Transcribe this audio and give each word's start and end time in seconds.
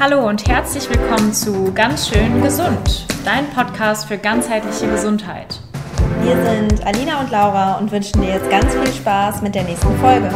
Hallo 0.00 0.26
und 0.26 0.48
herzlich 0.48 0.88
willkommen 0.88 1.34
zu 1.34 1.74
Ganz 1.74 2.08
schön 2.08 2.40
gesund, 2.40 3.04
dein 3.22 3.46
Podcast 3.50 4.08
für 4.08 4.16
ganzheitliche 4.16 4.88
Gesundheit. 4.88 5.60
Wir 6.22 6.42
sind 6.42 6.86
Alina 6.86 7.20
und 7.20 7.30
Laura 7.30 7.76
und 7.76 7.92
wünschen 7.92 8.22
dir 8.22 8.30
jetzt 8.30 8.48
ganz 8.48 8.72
viel 8.72 8.90
Spaß 8.94 9.42
mit 9.42 9.54
der 9.54 9.64
nächsten 9.64 9.94
Folge. 9.98 10.30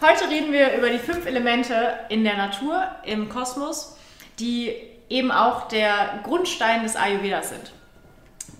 Heute 0.00 0.30
reden 0.30 0.52
wir 0.52 0.78
über 0.78 0.88
die 0.88 1.00
fünf 1.00 1.26
Elemente 1.26 1.94
in 2.10 2.22
der 2.22 2.36
Natur, 2.36 2.86
im 3.04 3.28
Kosmos, 3.28 3.96
die 4.38 4.74
eben 5.08 5.30
auch 5.30 5.68
der 5.68 6.20
Grundstein 6.24 6.82
des 6.82 6.96
Ayurveda 6.96 7.42
sind. 7.42 7.72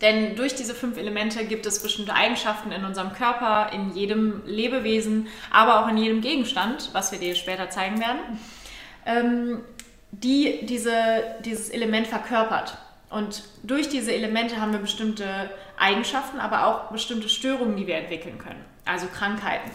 Denn 0.03 0.35
durch 0.35 0.55
diese 0.55 0.75
fünf 0.75 0.99
Elemente 0.99 1.45
gibt 1.45 1.65
es 1.65 1.81
bestimmte 1.81 2.13
Eigenschaften 2.13 2.73
in 2.73 2.85
unserem 2.85 3.13
Körper, 3.13 3.71
in 3.73 3.95
jedem 3.95 4.43
Lebewesen, 4.47 5.29
aber 5.51 5.81
auch 5.81 5.89
in 5.89 5.97
jedem 5.97 6.21
Gegenstand, 6.21 6.91
was 6.93 7.13
wir 7.13 7.21
dir 7.21 7.37
später 7.37 7.71
zeigen 7.71 8.01
werden, 8.01 8.19
ähm, 9.07 9.61
die 10.11 10.67
diese, 10.67 11.23
dieses 11.45 11.71
Element 11.71 12.09
verkörpert. 12.09 12.77
Und 13.11 13.45
durch 13.63 13.89
diese 13.89 14.13
Elemente 14.13 14.61
haben 14.61 14.73
wir 14.73 14.81
bestimmte 14.81 15.51
Eigenschaften, 15.79 16.41
aber 16.41 16.67
auch 16.67 16.91
bestimmte 16.91 17.29
Störungen, 17.29 17.77
die 17.77 17.87
wir 17.87 17.97
entwickeln 17.97 18.39
können, 18.39 18.65
also 18.85 19.07
Krankheiten. 19.07 19.71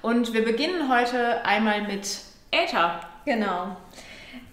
Und 0.00 0.32
wir 0.32 0.44
beginnen 0.44 0.90
heute 0.90 1.44
einmal 1.44 1.82
mit 1.82 2.20
Äther. 2.50 3.00
Genau. 3.26 3.76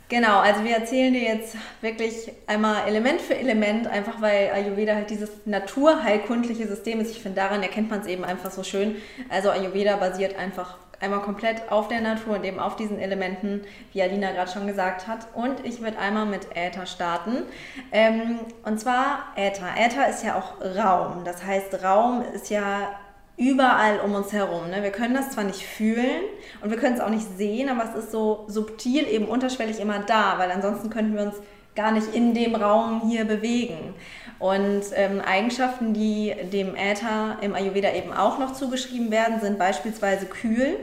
Genau, 0.09 0.39
also 0.39 0.63
wir 0.63 0.77
erzählen 0.77 1.11
dir 1.11 1.23
jetzt 1.23 1.57
wirklich 1.81 2.31
einmal 2.47 2.87
Element 2.87 3.19
für 3.19 3.35
Element, 3.35 3.87
einfach 3.87 4.21
weil 4.21 4.51
Ayurveda 4.51 4.95
halt 4.95 5.09
dieses 5.09 5.29
naturheilkundliche 5.45 6.65
System 6.65 7.01
ist. 7.01 7.11
Ich 7.11 7.21
finde, 7.21 7.41
daran 7.41 7.61
erkennt 7.61 7.89
man 7.89 7.99
es 7.99 8.07
eben 8.07 8.23
einfach 8.23 8.51
so 8.51 8.63
schön. 8.63 8.95
Also 9.29 9.49
Ayurveda 9.49 9.97
basiert 9.97 10.39
einfach 10.39 10.77
einmal 11.01 11.19
komplett 11.19 11.69
auf 11.71 11.89
der 11.89 11.99
Natur 11.99 12.35
und 12.35 12.45
eben 12.45 12.57
auf 12.57 12.77
diesen 12.77 12.99
Elementen, 12.99 13.65
wie 13.91 14.01
Alina 14.01 14.31
gerade 14.31 14.49
schon 14.49 14.65
gesagt 14.65 15.07
hat. 15.07 15.27
Und 15.33 15.65
ich 15.65 15.81
würde 15.81 15.99
einmal 15.99 16.25
mit 16.25 16.55
Äther 16.55 16.85
starten. 16.85 17.43
Ähm, 17.91 18.39
und 18.63 18.79
zwar 18.79 19.33
Äther. 19.35 19.67
Äther 19.77 20.09
ist 20.09 20.23
ja 20.23 20.37
auch 20.37 20.61
Raum. 20.61 21.23
Das 21.25 21.43
heißt, 21.43 21.83
Raum 21.83 22.23
ist 22.33 22.49
ja 22.49 22.97
überall 23.37 23.99
um 23.99 24.15
uns 24.15 24.33
herum. 24.33 24.69
Ne? 24.69 24.81
Wir 24.81 24.91
können 24.91 25.13
das 25.13 25.29
zwar 25.31 25.43
nicht 25.43 25.61
fühlen 25.61 26.23
und 26.61 26.71
wir 26.71 26.77
können 26.77 26.95
es 26.95 27.01
auch 27.01 27.09
nicht 27.09 27.37
sehen, 27.37 27.69
aber 27.69 27.87
es 27.87 28.03
ist 28.03 28.11
so 28.11 28.45
subtil 28.47 29.07
eben 29.07 29.25
unterschwellig 29.25 29.79
immer 29.79 29.99
da, 29.99 30.39
weil 30.39 30.51
ansonsten 30.51 30.89
könnten 30.89 31.15
wir 31.15 31.21
uns 31.21 31.35
gar 31.75 31.91
nicht 31.91 32.13
in 32.15 32.33
dem 32.33 32.55
Raum 32.55 33.03
hier 33.07 33.25
bewegen. 33.25 33.93
Und 34.39 34.83
ähm, 34.95 35.21
Eigenschaften, 35.21 35.93
die 35.93 36.33
dem 36.51 36.75
Äther 36.75 37.37
im 37.41 37.53
Ayurveda 37.53 37.93
eben 37.93 38.11
auch 38.11 38.39
noch 38.39 38.53
zugeschrieben 38.53 39.11
werden, 39.11 39.39
sind 39.39 39.57
beispielsweise 39.59 40.25
kühl. 40.25 40.79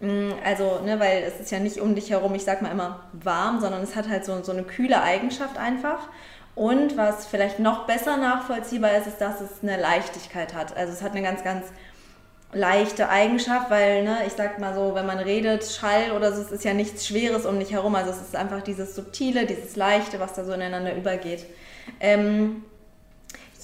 Mm, 0.00 0.30
also, 0.44 0.80
ne, 0.84 1.00
weil 1.00 1.22
es 1.22 1.40
ist 1.40 1.50
ja 1.50 1.58
nicht 1.58 1.80
um 1.80 1.94
dich 1.94 2.10
herum, 2.10 2.34
ich 2.34 2.44
sag 2.44 2.62
mal 2.62 2.70
immer 2.70 3.00
warm, 3.12 3.60
sondern 3.60 3.82
es 3.82 3.96
hat 3.96 4.08
halt 4.08 4.24
so, 4.24 4.42
so 4.42 4.52
eine 4.52 4.62
kühle 4.62 5.02
Eigenschaft 5.02 5.58
einfach. 5.58 6.08
Und 6.54 6.96
was 6.96 7.26
vielleicht 7.26 7.58
noch 7.58 7.86
besser 7.86 8.16
nachvollziehbar 8.16 8.96
ist, 8.96 9.06
ist, 9.06 9.20
dass 9.20 9.40
es 9.40 9.50
eine 9.62 9.80
Leichtigkeit 9.80 10.54
hat. 10.54 10.76
Also 10.76 10.92
es 10.92 11.02
hat 11.02 11.12
eine 11.12 11.22
ganz, 11.22 11.42
ganz 11.42 11.64
leichte 12.54 13.08
Eigenschaft, 13.08 13.70
weil, 13.70 14.04
ne, 14.04 14.18
ich 14.26 14.32
sag 14.32 14.58
mal 14.58 14.74
so, 14.74 14.94
wenn 14.94 15.06
man 15.06 15.18
redet, 15.18 15.64
Schall 15.64 16.12
oder 16.12 16.32
so, 16.32 16.42
es 16.42 16.50
ist 16.50 16.64
ja 16.64 16.74
nichts 16.74 17.06
Schweres 17.06 17.46
um 17.46 17.58
dich 17.58 17.72
herum. 17.72 17.94
Also 17.94 18.10
es 18.10 18.20
ist 18.20 18.36
einfach 18.36 18.62
dieses 18.62 18.94
Subtile, 18.94 19.46
dieses 19.46 19.76
Leichte, 19.76 20.20
was 20.20 20.34
da 20.34 20.44
so 20.44 20.52
ineinander 20.52 20.94
übergeht. 20.94 21.46
Ähm, 22.00 22.62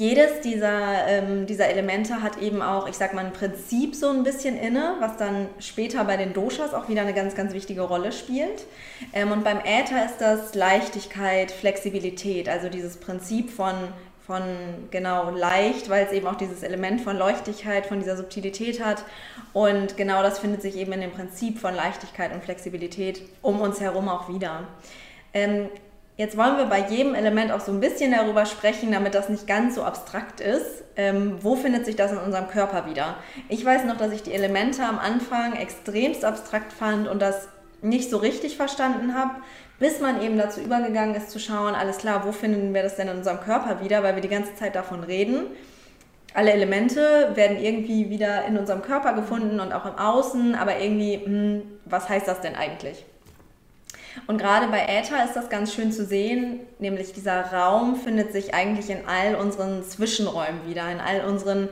jedes 0.00 0.40
dieser, 0.40 1.06
ähm, 1.08 1.44
dieser 1.44 1.68
Elemente 1.68 2.22
hat 2.22 2.38
eben 2.38 2.62
auch, 2.62 2.88
ich 2.88 2.96
sag 2.96 3.12
mal, 3.12 3.26
ein 3.26 3.34
Prinzip 3.34 3.94
so 3.94 4.08
ein 4.08 4.22
bisschen 4.22 4.58
inne, 4.58 4.94
was 4.98 5.18
dann 5.18 5.48
später 5.58 6.04
bei 6.04 6.16
den 6.16 6.32
Doshas 6.32 6.72
auch 6.72 6.88
wieder 6.88 7.02
eine 7.02 7.12
ganz, 7.12 7.34
ganz 7.34 7.52
wichtige 7.52 7.82
Rolle 7.82 8.10
spielt. 8.10 8.64
Ähm, 9.12 9.30
und 9.30 9.44
beim 9.44 9.58
Äther 9.58 10.06
ist 10.06 10.16
das 10.18 10.54
Leichtigkeit, 10.54 11.50
Flexibilität, 11.50 12.48
also 12.48 12.70
dieses 12.70 12.96
Prinzip 12.96 13.50
von 13.50 13.74
von 14.30 14.42
genau 14.92 15.30
leicht, 15.30 15.90
weil 15.90 16.06
es 16.06 16.12
eben 16.12 16.28
auch 16.28 16.36
dieses 16.36 16.62
Element 16.62 17.00
von 17.00 17.18
Leuchtigkeit, 17.18 17.84
von 17.84 17.98
dieser 17.98 18.16
Subtilität 18.16 18.80
hat. 18.80 19.04
Und 19.52 19.96
genau 19.96 20.22
das 20.22 20.38
findet 20.38 20.62
sich 20.62 20.76
eben 20.76 20.92
in 20.92 21.00
dem 21.00 21.10
Prinzip 21.10 21.58
von 21.58 21.74
Leichtigkeit 21.74 22.32
und 22.32 22.44
Flexibilität 22.44 23.22
um 23.42 23.60
uns 23.60 23.80
herum 23.80 24.08
auch 24.08 24.28
wieder. 24.28 24.68
Ähm, 25.34 25.68
jetzt 26.16 26.36
wollen 26.36 26.58
wir 26.58 26.66
bei 26.66 26.78
jedem 26.88 27.16
Element 27.16 27.50
auch 27.50 27.58
so 27.58 27.72
ein 27.72 27.80
bisschen 27.80 28.12
darüber 28.12 28.46
sprechen, 28.46 28.92
damit 28.92 29.16
das 29.16 29.28
nicht 29.28 29.48
ganz 29.48 29.74
so 29.74 29.82
abstrakt 29.82 30.40
ist. 30.40 30.84
Ähm, 30.94 31.38
wo 31.40 31.56
findet 31.56 31.84
sich 31.84 31.96
das 31.96 32.12
in 32.12 32.18
unserem 32.18 32.46
Körper 32.46 32.86
wieder? 32.86 33.16
Ich 33.48 33.64
weiß 33.64 33.84
noch, 33.84 33.96
dass 33.96 34.12
ich 34.12 34.22
die 34.22 34.32
Elemente 34.32 34.84
am 34.84 35.00
Anfang 35.00 35.56
extremst 35.56 36.24
abstrakt 36.24 36.72
fand 36.72 37.08
und 37.08 37.20
das 37.20 37.48
nicht 37.82 38.10
so 38.10 38.18
richtig 38.18 38.56
verstanden 38.56 39.14
habe, 39.14 39.36
bis 39.78 40.00
man 40.00 40.22
eben 40.22 40.36
dazu 40.36 40.60
übergegangen 40.60 41.14
ist 41.14 41.30
zu 41.30 41.38
schauen, 41.38 41.74
alles 41.74 41.98
klar, 41.98 42.26
wo 42.26 42.32
finden 42.32 42.74
wir 42.74 42.82
das 42.82 42.96
denn 42.96 43.08
in 43.08 43.18
unserem 43.18 43.40
Körper 43.40 43.82
wieder, 43.82 44.02
weil 44.02 44.14
wir 44.14 44.22
die 44.22 44.28
ganze 44.28 44.54
Zeit 44.54 44.74
davon 44.74 45.02
reden. 45.02 45.46
Alle 46.34 46.52
Elemente 46.52 47.32
werden 47.34 47.58
irgendwie 47.58 48.10
wieder 48.10 48.44
in 48.44 48.56
unserem 48.56 48.82
Körper 48.82 49.14
gefunden 49.14 49.58
und 49.58 49.72
auch 49.72 49.86
im 49.86 49.98
Außen, 49.98 50.54
aber 50.54 50.78
irgendwie, 50.78 51.14
hm, 51.24 51.62
was 51.86 52.08
heißt 52.08 52.28
das 52.28 52.40
denn 52.40 52.54
eigentlich? 52.54 53.04
Und 54.26 54.38
gerade 54.38 54.68
bei 54.68 54.86
Äther 54.86 55.24
ist 55.24 55.34
das 55.34 55.48
ganz 55.48 55.74
schön 55.74 55.92
zu 55.92 56.04
sehen, 56.04 56.60
nämlich 56.78 57.12
dieser 57.12 57.52
Raum 57.52 57.96
findet 57.96 58.32
sich 58.32 58.54
eigentlich 58.54 58.90
in 58.90 59.06
all 59.06 59.34
unseren 59.34 59.82
Zwischenräumen 59.82 60.66
wieder, 60.68 60.90
in 60.90 61.00
all 61.00 61.24
unseren 61.24 61.68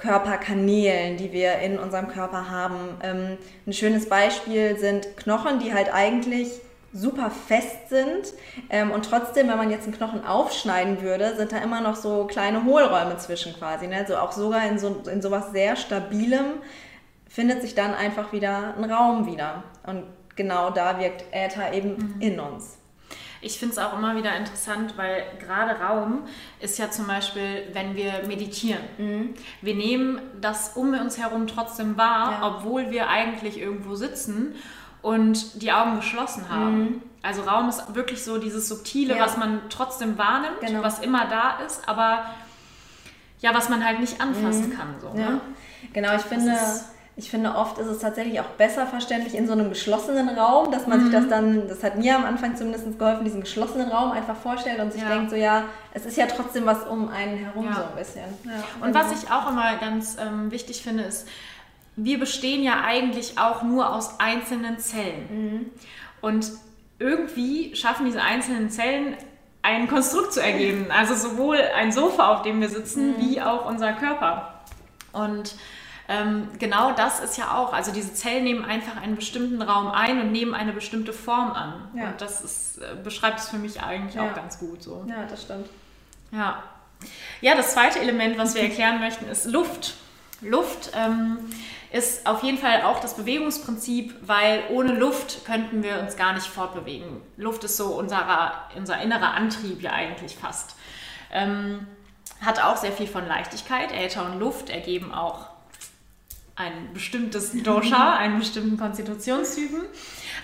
Körperkanälen, 0.00 1.18
die 1.18 1.30
wir 1.30 1.58
in 1.58 1.78
unserem 1.78 2.08
Körper 2.08 2.50
haben. 2.50 2.96
Ähm, 3.02 3.36
ein 3.66 3.72
schönes 3.72 4.08
Beispiel 4.08 4.78
sind 4.78 5.16
Knochen, 5.18 5.58
die 5.58 5.74
halt 5.74 5.92
eigentlich 5.92 6.48
super 6.92 7.30
fest 7.30 7.88
sind 7.88 8.32
ähm, 8.68 8.90
und 8.90 9.04
trotzdem, 9.04 9.48
wenn 9.48 9.58
man 9.58 9.70
jetzt 9.70 9.84
einen 9.84 9.96
Knochen 9.96 10.24
aufschneiden 10.24 11.02
würde, 11.02 11.36
sind 11.36 11.52
da 11.52 11.58
immer 11.58 11.80
noch 11.80 11.94
so 11.94 12.24
kleine 12.24 12.64
Hohlräume 12.64 13.16
zwischen 13.18 13.54
quasi. 13.54 13.86
Ne? 13.86 13.98
Also 13.98 14.16
auch 14.16 14.32
sogar 14.32 14.66
in, 14.66 14.78
so, 14.78 15.02
in 15.10 15.22
sowas 15.22 15.52
sehr 15.52 15.76
Stabilem 15.76 16.46
findet 17.28 17.62
sich 17.62 17.74
dann 17.74 17.94
einfach 17.94 18.32
wieder 18.32 18.74
ein 18.76 18.90
Raum 18.90 19.26
wieder. 19.26 19.62
Und 19.86 20.04
genau 20.34 20.70
da 20.70 20.98
wirkt 20.98 21.26
Äther 21.30 21.72
eben 21.72 21.90
mhm. 21.90 22.20
in 22.20 22.40
uns. 22.40 22.79
Ich 23.42 23.58
finde 23.58 23.72
es 23.72 23.78
auch 23.78 23.96
immer 23.96 24.16
wieder 24.16 24.36
interessant, 24.36 24.94
weil 24.96 25.24
gerade 25.38 25.80
Raum 25.80 26.24
ist 26.60 26.78
ja 26.78 26.90
zum 26.90 27.06
Beispiel, 27.06 27.68
wenn 27.72 27.96
wir 27.96 28.22
meditieren. 28.26 28.82
Mhm. 28.98 29.34
Wir 29.62 29.74
nehmen 29.74 30.20
das 30.40 30.76
um 30.76 30.92
uns 30.92 31.18
herum 31.18 31.46
trotzdem 31.46 31.96
wahr, 31.96 32.32
ja. 32.32 32.46
obwohl 32.46 32.90
wir 32.90 33.08
eigentlich 33.08 33.58
irgendwo 33.58 33.94
sitzen 33.94 34.54
und 35.00 35.62
die 35.62 35.72
Augen 35.72 35.96
geschlossen 35.96 36.50
haben. 36.50 36.78
Mhm. 36.78 37.02
Also 37.22 37.42
Raum 37.42 37.68
ist 37.68 37.94
wirklich 37.94 38.22
so 38.22 38.38
dieses 38.38 38.68
Subtile, 38.68 39.16
ja. 39.16 39.24
was 39.24 39.36
man 39.36 39.62
trotzdem 39.68 40.16
wahrnimmt, 40.18 40.60
genau. 40.60 40.82
was 40.82 41.00
immer 41.00 41.26
da 41.26 41.58
ist, 41.64 41.88
aber 41.88 42.24
ja, 43.40 43.54
was 43.54 43.68
man 43.68 43.84
halt 43.84 44.00
nicht 44.00 44.20
anfassen 44.20 44.70
mhm. 44.70 44.76
kann. 44.76 44.94
So, 45.00 45.08
ja. 45.08 45.30
ne? 45.30 45.40
Genau, 45.92 46.14
ich 46.14 46.22
finde, 46.22 46.52
ich 47.16 47.30
finde, 47.30 47.54
oft 47.54 47.78
ist 47.78 47.86
es 47.86 47.98
tatsächlich 47.98 48.40
auch 48.40 48.48
besser 48.56 48.86
verständlich 48.86 49.34
in 49.34 49.46
so 49.46 49.52
einem 49.52 49.68
geschlossenen 49.68 50.28
Raum, 50.30 50.70
dass 50.70 50.86
man 50.86 51.00
mhm. 51.00 51.04
sich 51.04 51.12
das 51.12 51.28
dann, 51.28 51.68
das 51.68 51.82
hat 51.82 51.98
mir 51.98 52.16
am 52.16 52.24
Anfang 52.24 52.56
zumindest 52.56 52.98
geholfen, 52.98 53.24
diesen 53.24 53.40
geschlossenen 53.40 53.90
Raum 53.90 54.12
einfach 54.12 54.36
vorstellt 54.36 54.80
und 54.80 54.92
sich 54.92 55.02
ja. 55.02 55.08
denkt, 55.08 55.30
so 55.30 55.36
ja, 55.36 55.64
es 55.92 56.06
ist 56.06 56.16
ja 56.16 56.26
trotzdem 56.26 56.66
was 56.66 56.84
um 56.84 57.08
einen 57.08 57.36
herum 57.36 57.66
ja. 57.66 57.74
so 57.74 57.82
ein 57.82 57.96
bisschen. 57.96 58.24
Ja. 58.44 58.86
Und 58.86 58.94
was 58.94 59.12
ich 59.12 59.30
auch 59.30 59.50
immer 59.50 59.76
ganz 59.76 60.16
ähm, 60.20 60.50
wichtig 60.50 60.82
finde, 60.82 61.02
ist, 61.02 61.28
wir 61.96 62.18
bestehen 62.18 62.62
ja 62.62 62.82
eigentlich 62.84 63.38
auch 63.38 63.62
nur 63.62 63.94
aus 63.94 64.18
einzelnen 64.20 64.78
Zellen. 64.78 65.28
Mhm. 65.30 65.66
Und 66.20 66.52
irgendwie 66.98 67.74
schaffen 67.74 68.06
diese 68.06 68.22
einzelnen 68.22 68.70
Zellen 68.70 69.16
ein 69.62 69.88
Konstrukt 69.88 70.32
zu 70.32 70.40
ergeben. 70.40 70.86
Also 70.90 71.14
sowohl 71.14 71.58
ein 71.76 71.92
Sofa, 71.92 72.32
auf 72.32 72.42
dem 72.42 72.60
wir 72.60 72.68
sitzen, 72.68 73.12
mhm. 73.12 73.14
wie 73.18 73.42
auch 73.42 73.66
unser 73.66 73.92
Körper. 73.92 74.54
Und 75.12 75.54
ähm, 76.10 76.48
genau 76.58 76.90
das 76.90 77.20
ist 77.20 77.38
ja 77.38 77.56
auch, 77.56 77.72
also 77.72 77.92
diese 77.92 78.12
Zellen 78.12 78.42
nehmen 78.42 78.64
einfach 78.64 79.00
einen 79.00 79.14
bestimmten 79.14 79.62
Raum 79.62 79.92
ein 79.92 80.20
und 80.20 80.32
nehmen 80.32 80.54
eine 80.54 80.72
bestimmte 80.72 81.12
Form 81.12 81.52
an. 81.52 81.88
Ja. 81.94 82.08
Und 82.08 82.20
das 82.20 82.40
ist, 82.40 82.78
äh, 82.78 82.96
beschreibt 83.04 83.38
es 83.38 83.48
für 83.48 83.58
mich 83.58 83.80
eigentlich 83.80 84.16
ja. 84.16 84.28
auch 84.28 84.34
ganz 84.34 84.58
gut 84.58 84.82
so. 84.82 85.06
Ja, 85.08 85.24
das 85.30 85.42
stimmt. 85.42 85.68
Ja. 86.32 86.64
Ja, 87.40 87.54
das 87.54 87.74
zweite 87.74 88.00
Element, 88.00 88.38
was 88.38 88.56
wir 88.56 88.62
erklären 88.64 88.98
möchten, 88.98 89.28
ist 89.28 89.46
Luft. 89.46 89.94
Luft 90.40 90.90
ähm, 90.96 91.38
ist 91.92 92.26
auf 92.26 92.42
jeden 92.42 92.58
Fall 92.58 92.82
auch 92.82 92.98
das 92.98 93.14
Bewegungsprinzip, 93.14 94.12
weil 94.22 94.64
ohne 94.70 94.94
Luft 94.94 95.44
könnten 95.44 95.84
wir 95.84 96.00
uns 96.00 96.16
gar 96.16 96.32
nicht 96.32 96.46
fortbewegen. 96.46 97.22
Luft 97.36 97.62
ist 97.62 97.76
so 97.76 97.96
unser, 97.96 98.64
unser 98.74 99.00
innerer 99.00 99.34
Antrieb 99.34 99.80
ja 99.80 99.92
eigentlich 99.92 100.34
fast. 100.34 100.74
Ähm, 101.30 101.86
hat 102.40 102.60
auch 102.60 102.78
sehr 102.78 102.90
viel 102.90 103.06
von 103.06 103.28
Leichtigkeit. 103.28 103.92
Äther 103.92 104.24
und 104.24 104.40
Luft 104.40 104.70
ergeben 104.70 105.14
auch 105.14 105.49
ein 106.60 106.92
bestimmtes 106.92 107.52
Dosha, 107.62 108.16
einen 108.18 108.38
bestimmten 108.38 108.76
Konstitutionstypen. 108.76 109.80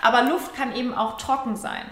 Aber 0.01 0.23
Luft 0.23 0.55
kann 0.55 0.75
eben 0.75 0.95
auch 0.95 1.19
trocken 1.19 1.57
sein. 1.57 1.85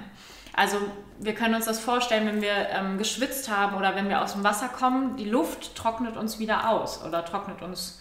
Also 0.54 0.78
wir 1.18 1.34
können 1.34 1.54
uns 1.54 1.66
das 1.66 1.80
vorstellen, 1.80 2.26
wenn 2.26 2.42
wir 2.42 2.68
ähm, 2.70 2.98
geschwitzt 2.98 3.50
haben 3.50 3.76
oder 3.76 3.94
wenn 3.94 4.08
wir 4.08 4.22
aus 4.22 4.32
dem 4.32 4.44
Wasser 4.44 4.68
kommen, 4.68 5.16
die 5.16 5.24
Luft 5.24 5.74
trocknet 5.76 6.16
uns 6.16 6.38
wieder 6.38 6.70
aus 6.70 7.04
oder 7.04 7.24
trocknet 7.24 7.62
uns 7.62 8.00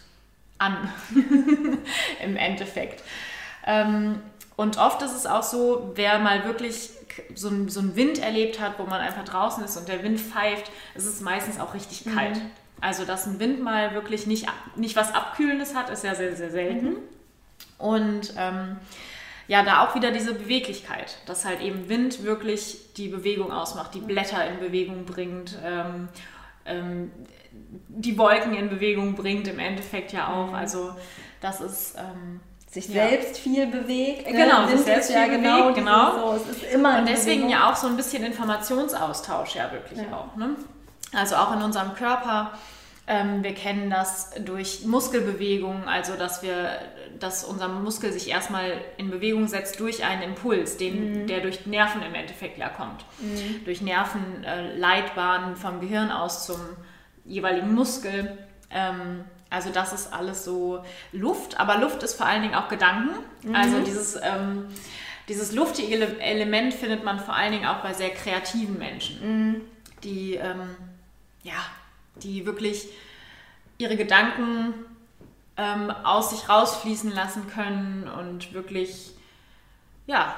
an 0.58 0.90
im 2.24 2.38
Endeffekt. 2.38 3.04
Ähm, 3.66 4.22
und 4.56 4.78
oft 4.78 5.02
ist 5.02 5.16
es 5.16 5.25
auch 5.25 5.44
so, 5.44 5.92
wer 5.96 6.20
mal 6.20 6.46
wirklich 6.46 6.92
so, 7.34 7.50
ein, 7.50 7.70
so 7.70 7.80
einen 7.80 7.96
Wind 7.96 8.20
erlebt 8.20 8.60
hat, 8.60 8.78
wo 8.78 8.84
man 8.84 9.02
einfach 9.02 9.24
draußen 9.25 9.64
ist 9.64 9.78
und 9.78 9.88
der 9.88 10.04
Wind 10.04 10.20
pfeift, 10.20 10.72
ist 10.96 11.06
es 11.06 11.22
meistens 11.22 11.60
auch 11.60 11.74
richtig 11.74 12.06
mhm. 12.06 12.16
Also, 12.84 13.06
dass 13.06 13.26
ein 13.26 13.40
Wind 13.40 13.64
mal 13.64 13.94
wirklich 13.94 14.28
nicht, 14.28 14.46
nicht 14.76 14.98
was 14.98 15.16
Abkühlendes 15.16 15.74
hat, 15.74 15.90
ist 15.90 16.04
ja 16.04 16.16
sehr, 16.16 16.36
sehr 16.36 16.52
selten. 16.52 16.86
Mhm. 16.86 16.98
Und 17.78 18.34
ähm, 18.38 18.76
ja, 19.48 19.64
da 19.64 19.86
auch 19.86 19.96
wieder 19.96 20.12
diese 20.12 20.34
Beweglichkeit, 20.34 21.18
dass 21.26 21.46
halt 21.46 21.62
eben 21.62 21.88
Wind 21.88 22.24
wirklich 22.26 22.94
die 22.98 23.08
Bewegung 23.08 23.54
ausmacht, 23.54 23.94
die 23.94 24.02
Blätter 24.02 24.46
in 24.46 24.60
Bewegung 24.60 25.06
bringt, 25.06 25.58
ähm, 25.64 26.10
ähm, 26.66 27.12
die 27.88 28.18
Wolken 28.18 28.54
in 28.54 28.70
Bewegung 28.70 29.16
bringt, 29.16 29.48
im 29.48 29.60
Endeffekt 29.60 30.12
ja 30.12 30.28
auch. 30.34 30.50
Mhm. 30.50 30.56
Also, 30.56 30.94
das 31.40 31.62
ist 31.62 31.96
ähm, 31.98 32.42
sich 32.70 32.90
ja. 32.90 33.08
selbst 33.08 33.38
viel 33.38 33.66
bewegt. 33.68 34.30
Ne? 34.30 34.34
Genau, 34.34 34.68
sich 34.68 34.82
selbst 34.82 35.08
viel 35.08 35.22
ja 35.22 35.28
genau, 35.28 35.70
bewegt, 35.70 35.78
genau. 35.78 36.18
So, 36.18 36.36
es 36.36 36.58
ist 36.58 36.74
immer 36.74 36.98
Und 36.98 37.08
deswegen 37.08 37.48
ja 37.48 37.72
auch 37.72 37.78
so 37.78 37.88
ein 37.88 37.96
bisschen 37.96 38.26
Informationsaustausch 38.26 39.56
ja 39.56 39.72
wirklich 39.72 40.00
ja. 40.00 40.18
auch. 40.18 40.36
Ne? 40.36 40.58
Also 41.14 41.38
auch 41.38 41.54
in 41.54 41.62
unserem 41.62 41.94
Körper. 41.94 42.52
Ähm, 43.06 43.44
wir 43.44 43.54
kennen 43.54 43.90
das 43.90 44.32
durch 44.46 44.86
Muskelbewegungen, 44.86 45.90
also 45.90 46.16
dass 46.16 46.42
wir, 46.42 46.80
dass 47.20 47.44
unser 47.44 47.68
Muskel 47.68 48.14
sich 48.14 48.30
erstmal 48.30 48.80
in 48.98 49.12
Bewegung 49.12 49.48
setzt 49.48 49.80
durch 49.82 50.06
einen 50.06 50.22
Impuls, 50.22 50.78
den, 50.78 51.24
mhm. 51.24 51.28
der 51.28 51.42
durch 51.42 51.66
Nerven 51.66 52.02
im 52.02 52.16
Endeffekt 52.16 52.58
ja 52.58 52.70
kommt. 52.70 53.04
Mhm. 53.20 53.66
Durch 53.66 53.82
Nervenleitbahnen 53.82 55.54
äh, 55.54 55.56
vom 55.58 55.82
Gehirn 55.82 56.12
aus 56.12 56.46
zum 56.46 56.62
jeweiligen 57.26 57.74
Muskel. 57.74 58.38
Ähm, 58.72 59.26
also 59.50 59.70
das 59.70 59.92
ist 59.92 60.14
alles 60.14 60.46
so 60.46 60.84
Luft, 61.12 61.60
aber 61.60 61.78
Luft 61.80 62.04
ist 62.04 62.16
vor 62.16 62.26
allen 62.26 62.42
Dingen 62.42 62.56
auch 62.56 62.70
Gedanken. 62.70 63.16
Mhm. 63.44 63.54
Also 63.54 63.82
dieses, 63.82 64.16
ähm, 64.16 64.68
dieses 65.28 65.52
luftige 65.52 65.94
Element 66.22 66.74
findet 66.74 67.04
man 67.04 67.20
vor 67.20 67.36
allen 67.36 67.52
Dingen 67.52 67.66
auch 67.66 67.84
bei 67.84 67.94
sehr 67.94 68.12
kreativen 68.12 68.78
Menschen, 68.80 69.20
mhm. 69.52 69.62
die, 70.04 70.36
ähm, 70.36 70.70
ja, 71.44 71.54
die 72.18 72.45
wirklich 72.45 72.88
ihre 73.77 73.98
Gedanken 73.98 74.74
ähm, 75.57 75.92
aus 76.04 76.31
sich 76.31 76.50
rausfließen 76.50 77.12
lassen 77.12 77.48
können 77.48 78.07
und 78.07 78.54
wirklich, 78.54 79.12
ja, 80.07 80.36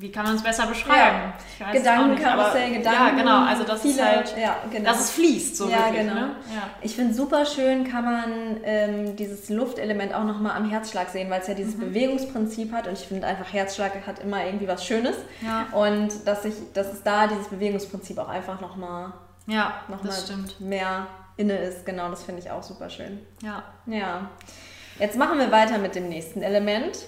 wie 0.00 0.12
kann 0.12 0.24
man 0.24 0.36
es 0.36 0.42
besser 0.42 0.66
beschreiben? 0.66 1.32
Ja. 1.58 1.72
Gedankenkarussell, 1.72 2.78
Gedanken. 2.78 3.02
Ja, 3.02 3.10
genau. 3.10 3.44
Also 3.44 3.64
das 3.64 3.82
viele, 3.82 3.94
ist 3.94 4.02
halt, 4.02 4.36
ja, 4.38 4.56
genau. 4.70 4.90
dass 4.90 5.00
es 5.00 5.10
fließt 5.10 5.56
so 5.56 5.68
ja, 5.68 5.86
wirklich. 5.86 6.02
Genau. 6.02 6.14
Ne? 6.14 6.36
Ja. 6.54 6.70
Ich 6.82 6.94
finde 6.94 7.14
super 7.14 7.44
schön, 7.44 7.82
kann 7.82 8.04
man 8.04 8.60
ähm, 8.62 9.16
dieses 9.16 9.48
Luftelement 9.48 10.14
auch 10.14 10.24
nochmal 10.24 10.56
am 10.56 10.70
Herzschlag 10.70 11.08
sehen, 11.08 11.30
weil 11.30 11.40
es 11.40 11.48
ja 11.48 11.54
dieses 11.54 11.76
mhm. 11.76 11.80
Bewegungsprinzip 11.80 12.72
hat 12.72 12.86
und 12.86 12.92
ich 12.92 13.08
finde 13.08 13.26
einfach 13.26 13.52
Herzschlag 13.52 14.06
hat 14.06 14.20
immer 14.20 14.44
irgendwie 14.44 14.68
was 14.68 14.86
Schönes 14.86 15.16
ja. 15.44 15.66
und 15.72 16.26
dass 16.26 16.44
ich, 16.44 16.54
dass 16.74 16.92
es 16.92 17.02
da 17.02 17.26
dieses 17.26 17.48
Bewegungsprinzip 17.48 18.18
auch 18.18 18.28
einfach 18.28 18.60
nochmal 18.60 19.12
ja, 19.48 19.82
noch 19.88 20.02
das 20.02 20.30
mehr 20.60 21.06
inne 21.36 21.56
ist. 21.58 21.86
Genau, 21.86 22.10
das 22.10 22.22
finde 22.22 22.42
ich 22.42 22.50
auch 22.50 22.62
super 22.62 22.90
schön. 22.90 23.18
Ja. 23.42 23.64
Ja. 23.86 24.30
Jetzt 24.98 25.16
machen 25.16 25.38
wir 25.38 25.50
weiter 25.50 25.78
mit 25.78 25.94
dem 25.94 26.08
nächsten 26.08 26.42
Element. 26.42 26.98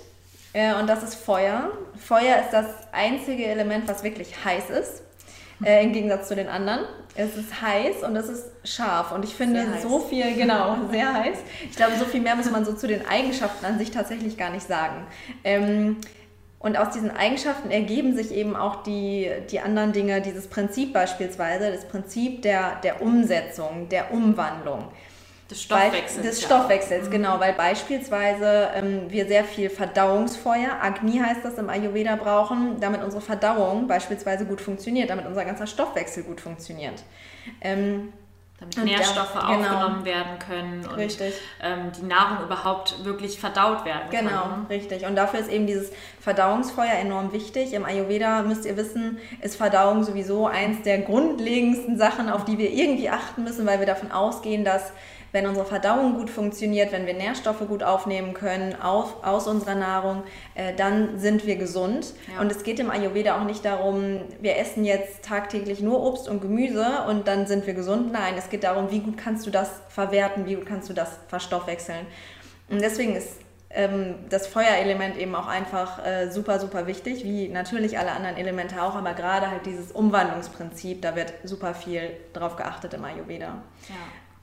Äh, 0.53 0.75
und 0.75 0.89
das 0.89 1.03
ist 1.03 1.15
Feuer. 1.15 1.71
Feuer 1.97 2.39
ist 2.41 2.51
das 2.51 2.67
einzige 2.93 3.45
Element, 3.47 3.87
was 3.89 4.03
wirklich 4.03 4.45
heiß 4.45 4.71
ist, 4.71 5.03
äh, 5.65 5.85
im 5.85 5.93
Gegensatz 5.93 6.29
zu 6.29 6.35
den 6.35 6.49
anderen. 6.49 6.87
Es 7.15 7.37
ist 7.37 7.61
heiß 7.61 8.03
und 8.05 8.17
es 8.17 8.29
ist 8.29 8.47
scharf. 8.65 9.13
Und 9.13 9.25
ich 9.25 9.35
finde 9.35 9.67
so 9.83 9.99
viel, 9.99 10.35
genau, 10.35 10.77
sehr 10.91 11.13
heiß. 11.13 11.39
Ich 11.69 11.77
glaube, 11.77 11.93
so 11.99 12.05
viel 12.05 12.21
mehr 12.21 12.37
muss 12.37 12.51
man 12.51 12.65
so 12.65 12.73
zu 12.73 12.87
den 12.87 13.07
Eigenschaften 13.07 13.67
an 13.67 13.79
sich 13.79 13.91
tatsächlich 13.91 14.39
gar 14.39 14.51
nicht 14.51 14.67
sagen. 14.67 15.07
Ähm, 15.45 15.99
und 16.61 16.77
aus 16.77 16.91
diesen 16.91 17.11
Eigenschaften 17.11 17.71
ergeben 17.71 18.15
sich 18.15 18.33
eben 18.33 18.55
auch 18.55 18.83
die, 18.83 19.31
die 19.51 19.61
anderen 19.61 19.93
Dinge, 19.93 20.21
dieses 20.21 20.47
Prinzip 20.47 20.93
beispielsweise, 20.93 21.73
das 21.73 21.87
Prinzip 21.87 22.43
der, 22.43 22.77
der 22.85 23.01
Umsetzung, 23.01 23.89
der 23.89 24.13
Umwandlung. 24.13 24.89
Des 25.51 25.63
Stoffwechsels. 25.63 26.23
Des 26.23 26.43
Stoffwechsels, 26.43 27.07
ja. 27.07 27.11
genau, 27.11 27.41
weil 27.41 27.55
beispielsweise 27.55 28.69
ähm, 28.75 29.07
wir 29.09 29.27
sehr 29.27 29.45
viel 29.45 29.71
Verdauungsfeuer, 29.71 30.79
Agni 30.81 31.19
heißt 31.19 31.43
das 31.43 31.55
im 31.55 31.71
Ayurveda, 31.71 32.17
brauchen, 32.17 32.79
damit 32.79 33.03
unsere 33.03 33.23
Verdauung 33.23 33.89
beispielsweise 33.89 34.45
gut 34.45 34.61
funktioniert, 34.61 35.09
damit 35.09 35.27
unser 35.27 35.47
ganzer 35.47 35.67
Stoffwechsel 35.67 36.25
gut 36.25 36.43
funktioniert. 36.43 37.03
Ähm, 37.63 38.13
damit 38.61 38.85
Nährstoffe 38.85 39.33
da, 39.35 39.41
genau. 39.41 39.69
aufgenommen 39.69 40.05
werden 40.05 40.39
können 40.39 40.87
und 40.87 41.19
ähm, 41.63 41.93
die 41.99 42.03
Nahrung 42.03 42.45
überhaupt 42.45 43.05
wirklich 43.05 43.41
verdaut 43.41 43.85
werden 43.85 44.11
genau, 44.11 44.31
kann. 44.31 44.67
Genau, 44.69 44.69
richtig. 44.69 45.07
Und 45.07 45.17
dafür 45.17 45.41
ist 45.41 45.51
eben 45.51 45.67
dieses 45.67 45.91
Verdauungsfeuer 46.21 46.93
enorm 47.01 47.33
wichtig. 47.33 47.73
Im 47.73 47.85
Ayurveda 47.85 48.43
müsst 48.43 48.67
ihr 48.67 48.77
wissen, 48.77 49.19
ist 49.41 49.57
Verdauung 49.57 50.05
sowieso 50.05 50.47
eins 50.47 50.83
der 50.83 50.99
grundlegendsten 50.99 51.97
Sachen, 51.97 52.29
auf 52.29 52.45
die 52.45 52.59
wir 52.59 52.71
irgendwie 52.71 53.09
achten 53.09 53.45
müssen, 53.45 53.67
weil 53.67 53.79
wir 53.79 53.87
davon 53.87 54.13
ausgehen, 54.13 54.65
dass 54.65 54.93
wenn 55.33 55.47
unsere 55.47 55.67
Verdauung 55.67 56.15
gut 56.15 56.31
funktioniert, 56.31 56.93
wenn 56.93 57.07
wir 57.07 57.15
Nährstoffe 57.15 57.67
gut 57.69 57.83
aufnehmen 57.83 58.35
können 58.35 58.81
auf, 58.81 59.25
aus 59.25 59.47
unserer 59.47 59.75
Nahrung, 59.75 60.23
äh, 60.55 60.75
dann 60.75 61.19
sind 61.19 61.47
wir 61.47 61.57
gesund. 61.57 62.15
Ja. 62.33 62.41
Und 62.41 62.51
es 62.51 62.63
geht 62.63 62.81
im 62.81 62.91
Ayurveda 62.91 63.41
auch 63.41 63.45
nicht 63.45 63.65
darum, 63.65 64.21
wir 64.41 64.57
essen 64.59 64.85
jetzt 64.85 65.25
tagtäglich 65.25 65.81
nur 65.81 66.03
Obst 66.03 66.29
und 66.29 66.41
Gemüse 66.41 67.05
und 67.09 67.29
dann 67.29 67.47
sind 67.47 67.67
wir 67.67 67.75
gesund. 67.75 68.13
Nein, 68.13 68.35
es 68.37 68.51
geht 68.51 68.65
darum, 68.65 68.91
wie 68.91 69.01
gut 69.01 69.17
kannst 69.17 69.47
du 69.47 69.51
das 69.51 69.71
verwerten, 69.89 70.47
wie 70.47 70.55
gut 70.57 70.67
kannst 70.67 70.89
du 70.89 70.93
das 70.93 71.19
verstoffwechseln. 71.29 72.07
Und 72.69 72.81
deswegen 72.83 73.17
ist 73.17 73.37
ähm, 73.71 74.17
das 74.29 74.49
Feuerelement 74.49 75.17
eben 75.17 75.35
auch 75.35 75.47
einfach 75.47 76.05
äh, 76.05 76.31
super, 76.31 76.59
super 76.59 76.87
wichtig, 76.87 77.25
wie 77.25 77.49
natürlich 77.49 77.99
alle 77.99 78.11
anderen 78.11 78.37
Elemente 78.37 78.83
auch, 78.83 78.97
aber 78.97 79.15
gerade 79.15 79.49
halt 79.49 79.65
dieses 79.65 79.93
Umwandlungsprinzip, 79.93 81.03
da 81.03 81.15
wird 81.15 81.33
super 81.45 81.75
viel 81.75 82.11
drauf 82.33 82.57
geachtet 82.57 82.95
im 82.95 83.05
Ayurveda. 83.05 83.63
Ja. 83.89 83.95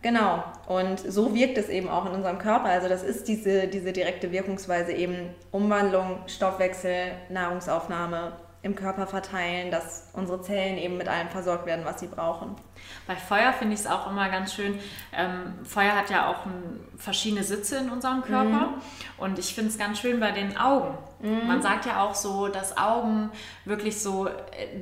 Genau. 0.02 0.44
Und 0.68 1.00
so 1.00 1.34
wirkt 1.34 1.58
es 1.58 1.70
eben 1.70 1.90
auch 1.90 2.06
in 2.06 2.12
unserem 2.12 2.38
Körper. 2.38 2.66
Also 2.66 2.88
das 2.88 3.04
ist 3.04 3.28
diese, 3.28 3.68
diese 3.68 3.92
direkte 3.92 4.32
Wirkungsweise 4.32 4.92
eben 4.92 5.36
Umwandlung, 5.52 6.20
Stoffwechsel, 6.28 7.12
Nahrungsaufnahme 7.30 8.34
im 8.64 8.76
Körper 8.76 9.06
verteilen, 9.06 9.72
dass 9.72 10.10
unsere 10.14 10.42
Zellen 10.42 10.78
eben 10.78 10.98
mit 10.98 11.08
allem 11.08 11.30
versorgt 11.30 11.66
werden, 11.66 11.86
was 11.86 12.00
sie 12.00 12.08
brauchen. 12.08 12.56
Bei 13.06 13.16
Feuer 13.16 13.54
finde 13.54 13.76
ich 13.76 13.82
es 13.82 13.88
auch 13.88 14.10
immer 14.10 14.30
ganz 14.30 14.54
schön. 14.54 14.80
Ähm, 15.14 15.54
Feuer 15.64 15.96
hat 15.96 16.10
ja 16.10 16.28
auch 16.30 16.46
ein, 16.46 16.80
verschiedene 16.98 17.44
Sitze 17.44 17.78
in 17.78 17.90
unserem 17.90 18.24
Körper. 18.24 18.68
Mhm. 18.68 18.82
Und 19.18 19.40
ich 19.40 19.54
finde 19.54 19.70
es 19.70 19.78
ganz 19.78 20.00
schön 20.00 20.20
bei 20.20 20.32
den 20.32 20.58
Augen. 20.58 20.98
Mhm. 21.20 21.48
Man 21.48 21.62
sagt 21.62 21.86
ja 21.86 22.04
auch 22.04 22.16
so, 22.16 22.48
dass 22.48 22.78
Augen 22.78 23.32
wirklich 23.66 24.02
so 24.02 24.28
äh, 24.28 24.32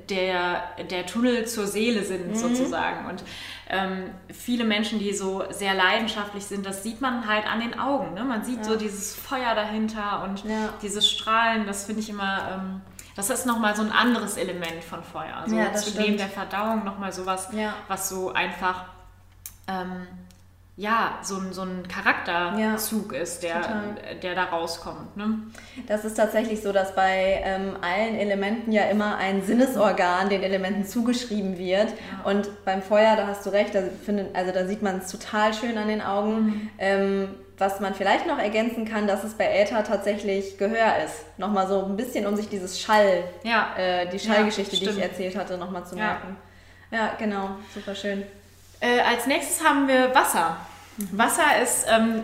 der, 0.09 0.63
der 0.89 1.05
Tunnel 1.05 1.45
zur 1.45 1.67
Seele 1.67 2.03
sind, 2.03 2.29
mhm. 2.29 2.35
sozusagen. 2.35 3.09
Und 3.09 3.23
ähm, 3.69 4.11
viele 4.31 4.63
Menschen, 4.63 4.99
die 4.99 5.13
so 5.13 5.43
sehr 5.49 5.73
leidenschaftlich 5.73 6.45
sind, 6.45 6.65
das 6.65 6.81
sieht 6.81 7.01
man 7.01 7.27
halt 7.27 7.45
an 7.45 7.59
den 7.59 7.77
Augen. 7.77 8.13
Ne? 8.13 8.23
Man 8.23 8.43
sieht 8.43 8.59
ja. 8.59 8.63
so 8.63 8.77
dieses 8.77 9.15
Feuer 9.15 9.53
dahinter 9.53 10.23
und 10.23 10.45
ja. 10.45 10.69
dieses 10.81 11.09
Strahlen, 11.09 11.65
das 11.67 11.85
finde 11.85 12.01
ich 12.01 12.09
immer. 12.09 12.49
Ähm, 12.53 12.81
das 13.15 13.29
ist 13.29 13.45
nochmal 13.45 13.75
so 13.75 13.81
ein 13.81 13.91
anderes 13.91 14.37
Element 14.37 14.83
von 14.83 15.03
Feuer. 15.03 15.37
Also 15.37 15.55
ja, 15.55 15.73
zu 15.73 15.91
dem 15.91 16.17
der 16.17 16.27
Verdauung 16.27 16.83
nochmal 16.83 17.13
sowas, 17.13 17.49
ja. 17.53 17.73
was 17.87 18.09
so 18.09 18.33
einfach 18.33 18.85
ähm, 19.67 20.07
ja, 20.77 21.19
so 21.23 21.37
ein, 21.37 21.53
so 21.53 21.61
ein 21.61 21.87
Charakterzug 21.87 23.13
ja, 23.13 23.19
ist, 23.19 23.43
der, 23.43 23.61
der 24.21 24.35
da 24.35 24.43
rauskommt. 24.43 25.15
Ne? 25.15 25.39
Das 25.87 26.03
ist 26.03 26.15
tatsächlich 26.15 26.61
so, 26.61 26.73
dass 26.73 26.93
bei 26.95 27.41
ähm, 27.43 27.77
allen 27.81 28.15
Elementen 28.15 28.73
ja 28.73 28.83
immer 28.89 29.15
ein 29.15 29.41
Sinnesorgan 29.41 30.27
den 30.27 30.43
Elementen 30.43 30.85
zugeschrieben 30.85 31.57
wird. 31.57 31.87
Ja. 31.87 32.29
Und 32.29 32.65
beim 32.65 32.81
Feuer, 32.81 33.15
da 33.15 33.27
hast 33.27 33.45
du 33.45 33.51
recht, 33.51 33.73
da, 33.73 33.83
find, 34.05 34.35
also 34.35 34.51
da 34.51 34.65
sieht 34.65 34.81
man 34.81 34.97
es 34.97 35.09
total 35.09 35.53
schön 35.53 35.77
an 35.77 35.87
den 35.87 36.01
Augen. 36.01 36.45
Mhm. 36.45 36.69
Ähm, 36.77 37.27
was 37.57 37.79
man 37.79 37.93
vielleicht 37.93 38.27
noch 38.27 38.37
ergänzen 38.37 38.83
kann, 38.83 39.07
dass 39.07 39.23
es 39.23 39.35
bei 39.35 39.45
Äther 39.45 39.85
tatsächlich 39.85 40.57
Gehör 40.57 40.97
ist. 41.05 41.23
Nochmal 41.37 41.69
so 41.69 41.85
ein 41.85 41.95
bisschen, 41.95 42.27
um 42.27 42.35
sich 42.35 42.49
dieses 42.49 42.81
Schall, 42.81 43.23
ja. 43.43 43.69
äh, 43.77 44.09
die 44.09 44.19
Schallgeschichte, 44.19 44.75
die 44.75 44.89
ich 44.89 45.01
erzählt 45.01 45.37
hatte, 45.37 45.57
nochmal 45.57 45.85
zu 45.85 45.95
merken. 45.95 46.35
Ja, 46.91 47.13
genau, 47.17 47.51
super 47.73 47.95
schön. 47.95 48.23
Äh, 48.79 48.99
als 49.01 49.27
nächstes 49.27 49.65
haben 49.65 49.87
wir 49.87 50.13
Wasser. 50.13 50.57
Wasser 51.11 51.61
ist 51.61 51.85
ähm, 51.89 52.23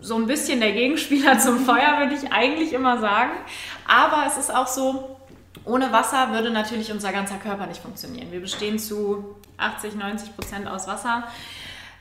so 0.00 0.16
ein 0.16 0.26
bisschen 0.26 0.60
der 0.60 0.72
Gegenspieler 0.72 1.38
zum 1.40 1.64
Feuer, 1.64 1.98
würde 1.98 2.14
ich 2.14 2.32
eigentlich 2.32 2.72
immer 2.72 2.98
sagen. 2.98 3.32
Aber 3.86 4.24
es 4.26 4.36
ist 4.36 4.54
auch 4.54 4.66
so, 4.66 5.16
ohne 5.64 5.92
Wasser 5.92 6.32
würde 6.32 6.50
natürlich 6.50 6.92
unser 6.92 7.12
ganzer 7.12 7.36
Körper 7.36 7.66
nicht 7.66 7.82
funktionieren. 7.82 8.30
Wir 8.30 8.40
bestehen 8.40 8.78
zu 8.78 9.36
80, 9.58 9.94
90 9.94 10.36
Prozent 10.36 10.68
aus 10.68 10.86
Wasser. 10.86 11.24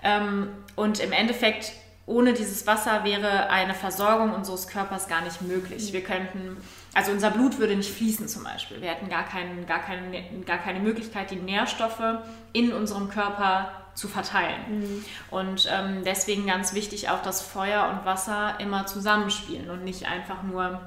Ähm, 0.04 0.50
und 0.76 1.00
im 1.00 1.12
Endeffekt 1.12 1.72
ohne 2.08 2.34
dieses 2.34 2.68
Wasser 2.68 3.04
wäre 3.04 3.50
eine 3.50 3.74
Versorgung 3.74 4.34
unseres 4.34 4.68
Körpers 4.68 5.08
gar 5.08 5.22
nicht 5.22 5.42
möglich. 5.42 5.92
Wir 5.92 6.04
könnten, 6.04 6.58
also 6.94 7.12
unser 7.12 7.32
Blut 7.32 7.58
würde 7.58 7.76
nicht 7.76 7.92
fließen 7.92 8.28
zum 8.28 8.44
Beispiel. 8.44 8.80
Wir 8.80 8.90
hätten 8.90 9.10
gar, 9.10 9.26
kein, 9.26 9.66
gar, 9.66 9.80
keine, 9.80 10.22
gar 10.46 10.60
keine 10.60 10.80
Möglichkeit, 10.80 11.32
die 11.32 11.38
Nährstoffe 11.38 12.20
in 12.54 12.72
unserem 12.74 13.10
Körper 13.10 13.72
zu 13.96 14.08
verteilen. 14.08 14.60
Mhm. 14.68 15.06
Und 15.32 15.68
ähm, 15.72 16.04
deswegen 16.06 16.46
ganz 16.46 16.74
wichtig 16.74 17.10
auch, 17.10 17.22
dass 17.22 17.42
Feuer 17.42 17.90
und 17.90 18.06
Wasser 18.06 18.60
immer 18.60 18.86
zusammenspielen 18.86 19.70
und 19.70 19.84
nicht 19.84 20.08
einfach 20.08 20.44
nur 20.44 20.80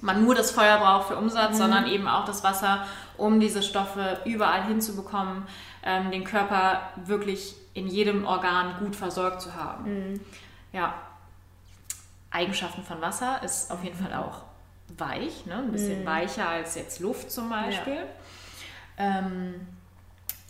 man 0.00 0.22
nur 0.24 0.34
das 0.34 0.50
Feuer 0.50 0.78
braucht 0.78 1.08
für 1.08 1.16
Umsatz, 1.16 1.54
mhm. 1.54 1.56
sondern 1.56 1.86
eben 1.86 2.08
auch 2.08 2.24
das 2.24 2.44
Wasser, 2.44 2.86
um 3.16 3.40
diese 3.40 3.62
Stoffe 3.62 4.20
überall 4.24 4.64
hinzubekommen, 4.64 5.44
ähm, 5.82 6.10
den 6.10 6.24
Körper 6.24 6.90
wirklich 6.96 7.54
in 7.74 7.86
jedem 7.86 8.26
Organ 8.26 8.78
gut 8.78 8.96
versorgt 8.96 9.40
zu 9.40 9.54
haben. 9.54 10.12
Mhm. 10.12 10.20
Ja. 10.72 10.94
Eigenschaften 12.30 12.82
von 12.82 13.00
Wasser 13.00 13.42
ist 13.42 13.70
auf 13.70 13.82
jeden 13.82 13.96
Fall 13.96 14.12
auch 14.12 14.42
weich, 14.98 15.46
ne? 15.46 15.56
ein 15.56 15.72
bisschen 15.72 16.02
mhm. 16.02 16.06
weicher 16.06 16.48
als 16.48 16.74
jetzt 16.74 17.00
Luft 17.00 17.30
zum 17.30 17.48
Beispiel. 17.48 17.94
Ja. 18.98 19.18
Ähm, 19.18 19.66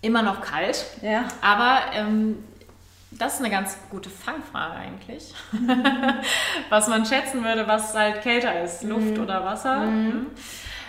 immer 0.07 0.23
noch 0.23 0.41
kalt, 0.41 0.85
ja. 1.03 1.25
aber 1.41 1.81
ähm, 1.93 2.43
das 3.11 3.35
ist 3.35 3.41
eine 3.41 3.51
ganz 3.51 3.77
gute 3.91 4.11
Fangfrage 4.11 4.75
eigentlich. 4.77 5.35
was 6.69 6.89
man 6.89 7.07
schätzen 7.07 7.45
würde, 7.45 7.67
was 7.67 7.95
halt 7.95 8.23
kälter 8.23 8.63
ist, 8.63 8.83
Luft 8.83 9.17
mhm. 9.17 9.23
oder 9.23 9.45
Wasser. 9.45 9.81
Mhm. 9.81 10.07
mhm. 10.07 10.27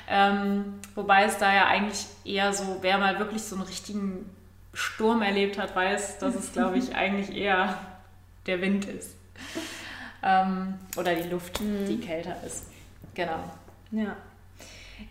Ähm, 0.10 0.80
wobei 0.96 1.26
es 1.26 1.38
da 1.38 1.54
ja 1.54 1.68
eigentlich 1.68 2.06
eher 2.24 2.54
so, 2.54 2.78
wer 2.80 2.98
mal 2.98 3.20
wirklich 3.20 3.44
so 3.44 3.58
einen 3.58 3.66
richtigen 3.66 4.30
Sturm 4.74 5.22
erlebt 5.22 5.58
hat, 5.58 5.76
weiß, 5.76 6.20
dass 6.20 6.34
es, 6.36 6.54
glaube 6.54 6.78
ich, 6.78 6.96
eigentlich 6.96 7.36
eher 7.36 7.78
der 8.46 8.62
Wind 8.62 8.86
ist. 8.86 9.16
Ähm, 10.24 10.76
oder 10.96 11.14
die 11.14 11.28
Luft, 11.28 11.60
mhm. 11.60 11.88
die 11.88 12.00
kälter 12.00 12.38
ist. 12.46 12.68
Genau. 13.16 13.44
Ja. 13.92 14.16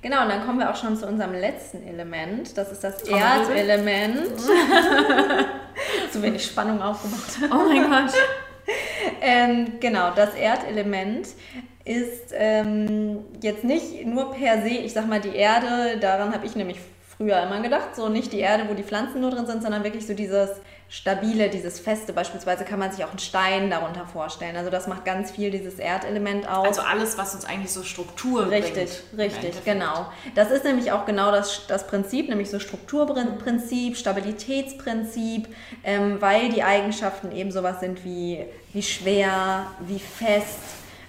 Genau, 0.02 0.22
und 0.22 0.28
dann 0.28 0.44
kommen 0.44 0.58
wir 0.58 0.70
auch 0.70 0.76
schon 0.76 0.96
zu 0.96 1.06
unserem 1.06 1.32
letzten 1.32 1.86
Element. 1.86 2.56
Das 2.56 2.70
ist 2.70 2.84
das 2.84 3.02
Erdelement. 3.02 4.38
zu 6.12 6.22
wenig 6.22 6.44
Spannung 6.44 6.80
aufgemacht. 6.82 7.38
Oh 7.50 7.68
mein 7.68 7.90
Gott. 7.90 8.12
ähm, 9.20 9.74
genau, 9.80 10.10
das 10.14 10.34
Erdelement 10.34 11.28
ist 11.84 12.32
ähm, 12.32 13.24
jetzt 13.42 13.64
nicht 13.64 14.04
nur 14.06 14.32
per 14.32 14.62
se, 14.62 14.68
ich 14.68 14.92
sag 14.92 15.06
mal, 15.06 15.20
die 15.20 15.34
Erde, 15.34 15.98
daran 16.00 16.34
habe 16.34 16.44
ich 16.44 16.56
nämlich 16.56 16.78
früher 17.16 17.42
immer 17.42 17.60
gedacht, 17.60 17.94
so 17.94 18.08
nicht 18.08 18.32
die 18.32 18.40
Erde, 18.40 18.64
wo 18.68 18.74
die 18.74 18.82
Pflanzen 18.82 19.20
nur 19.20 19.30
drin 19.30 19.46
sind, 19.46 19.62
sondern 19.62 19.84
wirklich 19.84 20.06
so 20.06 20.14
dieses 20.14 20.50
stabile, 20.88 21.50
dieses 21.50 21.80
feste. 21.80 22.12
Beispielsweise 22.12 22.64
kann 22.64 22.78
man 22.78 22.92
sich 22.92 23.04
auch 23.04 23.10
einen 23.10 23.18
Stein 23.18 23.70
darunter 23.70 24.06
vorstellen. 24.06 24.56
Also 24.56 24.70
das 24.70 24.86
macht 24.86 25.04
ganz 25.04 25.30
viel 25.30 25.50
dieses 25.50 25.78
Erdelement 25.78 26.48
aus. 26.48 26.66
Also 26.66 26.82
alles, 26.82 27.18
was 27.18 27.34
uns 27.34 27.44
eigentlich 27.44 27.72
so 27.72 27.82
Struktur 27.82 28.50
Richtig, 28.50 29.02
bringt, 29.14 29.34
richtig, 29.34 29.64
genau. 29.64 30.06
Das 30.34 30.50
ist 30.50 30.64
nämlich 30.64 30.92
auch 30.92 31.04
genau 31.04 31.32
das, 31.32 31.66
das 31.66 31.86
Prinzip, 31.86 32.28
nämlich 32.28 32.50
so 32.50 32.60
Strukturprinzip, 32.60 33.96
Stabilitätsprinzip, 33.96 35.48
ähm, 35.82 36.20
weil 36.20 36.50
die 36.50 36.62
Eigenschaften 36.62 37.32
eben 37.32 37.50
sowas 37.50 37.80
sind 37.80 38.04
wie, 38.04 38.44
wie 38.72 38.82
schwer, 38.82 39.66
wie 39.80 39.98
fest, 39.98 40.60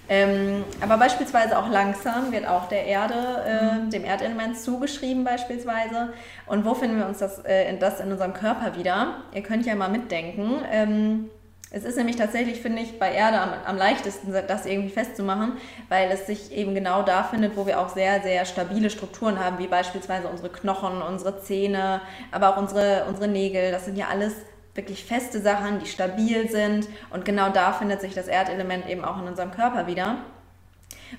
ähm, 0.08 0.64
aber 0.80 0.96
beispielsweise 0.96 1.58
auch 1.58 1.68
langsam 1.68 2.32
wird 2.32 2.46
auch 2.46 2.68
der 2.68 2.86
Erde, 2.86 3.14
äh, 3.46 3.74
mhm. 3.74 3.90
dem 3.90 4.04
Erdelement 4.04 4.58
zugeschrieben 4.58 5.24
beispielsweise. 5.24 6.14
Und 6.46 6.64
wo 6.64 6.74
finden 6.74 6.98
wir 6.98 7.06
uns 7.06 7.18
das, 7.18 7.40
äh, 7.44 7.76
das 7.78 8.00
in 8.00 8.10
unserem 8.10 8.32
Körper 8.32 8.76
wieder? 8.76 9.18
Ihr 9.34 9.42
könnt 9.42 9.66
ja 9.66 9.74
mal 9.74 9.90
mitdenken. 9.90 10.62
Ähm, 10.70 11.30
es 11.70 11.84
ist 11.84 11.98
nämlich 11.98 12.16
tatsächlich, 12.16 12.62
finde 12.62 12.80
ich, 12.80 12.98
bei 12.98 13.12
Erde 13.12 13.40
am, 13.40 13.50
am, 13.66 13.76
leichtesten, 13.76 14.32
das 14.32 14.64
irgendwie 14.64 14.88
festzumachen, 14.88 15.52
weil 15.90 16.10
es 16.10 16.26
sich 16.26 16.50
eben 16.52 16.74
genau 16.74 17.02
da 17.02 17.22
findet, 17.24 17.58
wo 17.58 17.66
wir 17.66 17.78
auch 17.78 17.90
sehr, 17.90 18.22
sehr 18.22 18.46
stabile 18.46 18.88
Strukturen 18.88 19.38
haben, 19.38 19.58
wie 19.58 19.66
beispielsweise 19.66 20.28
unsere 20.28 20.48
Knochen, 20.48 21.02
unsere 21.02 21.42
Zähne, 21.42 22.00
aber 22.32 22.48
auch 22.48 22.56
unsere, 22.56 23.04
unsere 23.06 23.28
Nägel. 23.28 23.70
Das 23.70 23.84
sind 23.84 23.98
ja 23.98 24.06
alles 24.10 24.34
wirklich 24.78 25.04
feste 25.04 25.42
Sachen, 25.42 25.80
die 25.80 25.86
stabil 25.86 26.48
sind. 26.48 26.88
Und 27.10 27.26
genau 27.26 27.50
da 27.50 27.74
findet 27.74 28.00
sich 28.00 28.14
das 28.14 28.28
Erdelement 28.28 28.88
eben 28.88 29.04
auch 29.04 29.20
in 29.20 29.28
unserem 29.28 29.50
Körper 29.50 29.86
wieder. 29.86 30.18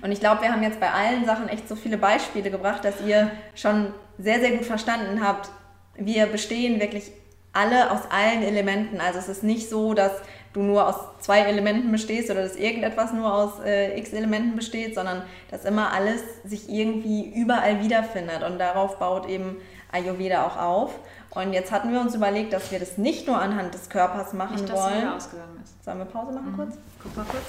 Und 0.01 0.11
ich 0.11 0.19
glaube, 0.19 0.41
wir 0.41 0.51
haben 0.51 0.63
jetzt 0.63 0.79
bei 0.79 0.91
allen 0.91 1.25
Sachen 1.25 1.47
echt 1.49 1.67
so 1.67 1.75
viele 1.75 1.97
Beispiele 1.97 2.49
gebracht, 2.49 2.83
dass 2.85 3.01
ihr 3.05 3.29
schon 3.53 3.93
sehr, 4.17 4.39
sehr 4.39 4.51
gut 4.51 4.65
verstanden 4.65 5.21
habt, 5.23 5.49
wir 5.95 6.25
bestehen 6.27 6.79
wirklich 6.79 7.11
alle 7.51 7.91
aus 7.91 8.01
allen 8.09 8.41
Elementen. 8.43 9.01
Also 9.01 9.19
es 9.19 9.27
ist 9.27 9.43
nicht 9.43 9.69
so, 9.69 9.93
dass 9.93 10.13
du 10.53 10.61
nur 10.61 10.87
aus 10.87 10.95
zwei 11.19 11.41
Elementen 11.41 11.91
bestehst 11.91 12.29
oder 12.29 12.41
dass 12.41 12.55
irgendetwas 12.55 13.13
nur 13.13 13.31
aus 13.31 13.59
äh, 13.63 13.97
x 13.99 14.13
Elementen 14.13 14.55
besteht, 14.55 14.95
sondern 14.95 15.21
dass 15.51 15.65
immer 15.65 15.93
alles 15.93 16.21
sich 16.43 16.69
irgendwie 16.69 17.31
überall 17.33 17.81
wiederfindet. 17.83 18.43
Und 18.43 18.59
darauf 18.59 18.97
baut 18.97 19.27
eben 19.27 19.57
Ayurveda 19.91 20.45
auch 20.45 20.57
auf. 20.57 20.99
Und 21.31 21.53
jetzt 21.53 21.71
hatten 21.71 21.91
wir 21.91 22.01
uns 22.01 22.15
überlegt, 22.15 22.53
dass 22.53 22.71
wir 22.71 22.79
das 22.79 22.97
nicht 22.97 23.27
nur 23.27 23.39
anhand 23.39 23.73
des 23.73 23.89
Körpers 23.89 24.33
machen 24.33 24.55
nicht, 24.55 24.69
dass 24.69 24.79
wollen. 24.79 25.07
Ausgegangen 25.07 25.61
ist. 25.63 25.83
Sollen 25.83 25.99
wir 25.99 26.05
Pause 26.05 26.31
machen 26.31 26.51
mhm. 26.51 26.55
kurz? 26.55 26.75
Guck 27.03 27.15
mal 27.15 27.25
kurz. 27.25 27.43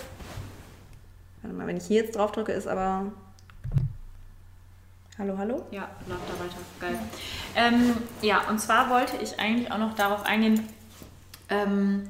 Warte 1.42 1.56
mal, 1.56 1.66
wenn 1.66 1.78
ich 1.78 1.86
hier 1.86 2.02
jetzt 2.02 2.16
drauf 2.16 2.32
drücke, 2.32 2.52
ist 2.52 2.66
aber. 2.66 3.06
Hallo, 5.18 5.36
hallo? 5.36 5.62
Ja, 5.70 5.88
läuft 6.06 6.22
da 6.28 6.44
weiter. 6.44 6.58
Geil. 6.80 6.98
Ja. 7.54 7.66
Ähm, 7.66 7.96
ja, 8.22 8.40
und 8.48 8.58
zwar 8.58 8.90
wollte 8.90 9.16
ich 9.22 9.38
eigentlich 9.38 9.70
auch 9.70 9.78
noch 9.78 9.94
darauf 9.94 10.24
eingehen, 10.24 10.66
ähm, 11.50 12.08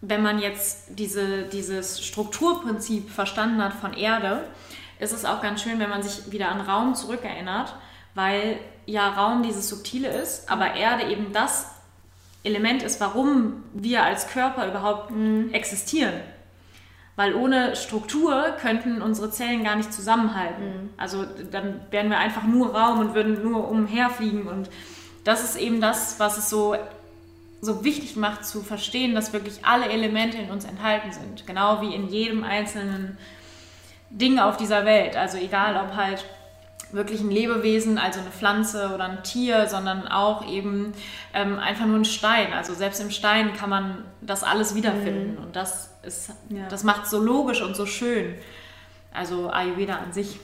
wenn 0.00 0.22
man 0.22 0.38
jetzt 0.38 0.98
diese, 0.98 1.42
dieses 1.44 2.04
Strukturprinzip 2.04 3.10
verstanden 3.10 3.62
hat 3.62 3.74
von 3.74 3.94
Erde, 3.94 4.44
ist 5.00 5.12
es 5.12 5.24
auch 5.24 5.42
ganz 5.42 5.62
schön, 5.62 5.78
wenn 5.78 5.90
man 5.90 6.02
sich 6.02 6.30
wieder 6.32 6.48
an 6.50 6.60
Raum 6.60 6.94
zurückerinnert, 6.94 7.74
weil 8.14 8.58
ja 8.86 9.08
Raum 9.10 9.42
dieses 9.42 9.68
Subtile 9.68 10.08
ist, 10.08 10.50
aber 10.50 10.74
Erde 10.74 11.10
eben 11.10 11.32
das 11.32 11.66
Element 12.42 12.82
ist, 12.82 13.00
warum 13.00 13.64
wir 13.74 14.04
als 14.04 14.28
Körper 14.28 14.66
überhaupt 14.66 15.10
mhm. 15.10 15.50
existieren. 15.52 16.14
Weil 17.16 17.34
ohne 17.34 17.74
Struktur 17.74 18.56
könnten 18.60 19.02
unsere 19.02 19.30
Zellen 19.30 19.64
gar 19.64 19.74
nicht 19.74 19.92
zusammenhalten. 19.92 20.64
Mhm. 20.64 20.90
Also 20.96 21.26
dann 21.50 21.80
wären 21.90 22.10
wir 22.10 22.18
einfach 22.18 22.44
nur 22.44 22.74
Raum 22.74 23.00
und 23.00 23.14
würden 23.14 23.42
nur 23.42 23.68
umherfliegen. 23.68 24.46
Und 24.46 24.70
das 25.24 25.42
ist 25.42 25.56
eben 25.56 25.80
das, 25.80 26.20
was 26.20 26.38
es 26.38 26.48
so, 26.48 26.76
so 27.60 27.84
wichtig 27.84 28.16
macht 28.16 28.44
zu 28.44 28.62
verstehen, 28.62 29.14
dass 29.14 29.32
wirklich 29.32 29.64
alle 29.64 29.88
Elemente 29.88 30.38
in 30.38 30.50
uns 30.50 30.64
enthalten 30.64 31.12
sind. 31.12 31.46
Genau 31.46 31.80
wie 31.80 31.94
in 31.94 32.08
jedem 32.08 32.44
einzelnen 32.44 33.18
Ding 34.10 34.38
auf 34.38 34.56
dieser 34.56 34.84
Welt. 34.84 35.16
Also 35.16 35.38
egal 35.38 35.76
ob 35.76 35.96
halt 35.96 36.24
wirklich 36.92 37.20
ein 37.20 37.30
Lebewesen, 37.30 37.98
also 37.98 38.20
eine 38.20 38.30
Pflanze 38.30 38.92
oder 38.94 39.04
ein 39.04 39.22
Tier, 39.22 39.66
sondern 39.66 40.08
auch 40.08 40.46
eben 40.48 40.94
ähm, 41.34 41.58
einfach 41.58 41.86
nur 41.86 41.96
ein 41.96 42.04
Stein. 42.04 42.52
Also 42.52 42.74
selbst 42.74 43.00
im 43.00 43.10
Stein 43.10 43.52
kann 43.54 43.68
man 43.68 44.04
das 44.20 44.42
alles 44.42 44.74
wiederfinden 44.74 45.34
mhm. 45.34 45.42
und 45.42 45.56
das 45.56 45.90
ist, 46.02 46.30
ja. 46.48 46.66
das 46.68 46.84
macht 46.84 47.06
so 47.06 47.18
logisch 47.18 47.60
und 47.60 47.76
so 47.76 47.84
schön. 47.84 48.34
Also 49.12 49.50
Ayurveda 49.50 49.96
an 49.96 50.12
sich. 50.12 50.38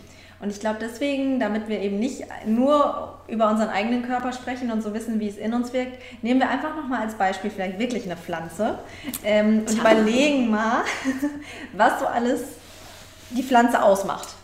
Und 0.44 0.50
ich 0.50 0.60
glaube 0.60 0.76
deswegen, 0.78 1.40
damit 1.40 1.68
wir 1.68 1.80
eben 1.80 1.98
nicht 1.98 2.24
nur 2.44 3.14
über 3.28 3.48
unseren 3.48 3.70
eigenen 3.70 4.02
Körper 4.06 4.30
sprechen 4.34 4.70
und 4.70 4.82
so 4.82 4.92
wissen, 4.92 5.18
wie 5.18 5.26
es 5.26 5.38
in 5.38 5.54
uns 5.54 5.72
wirkt, 5.72 5.98
nehmen 6.20 6.38
wir 6.38 6.50
einfach 6.50 6.76
nochmal 6.76 7.00
als 7.00 7.14
Beispiel 7.14 7.50
vielleicht 7.50 7.78
wirklich 7.78 8.04
eine 8.04 8.18
Pflanze 8.18 8.78
ähm, 9.24 9.60
und 9.60 9.78
überlegen 9.78 10.50
mal, 10.50 10.84
was 11.72 11.98
so 11.98 12.06
alles 12.06 12.42
die 13.30 13.42
Pflanze 13.42 13.82
ausmacht 13.82 14.34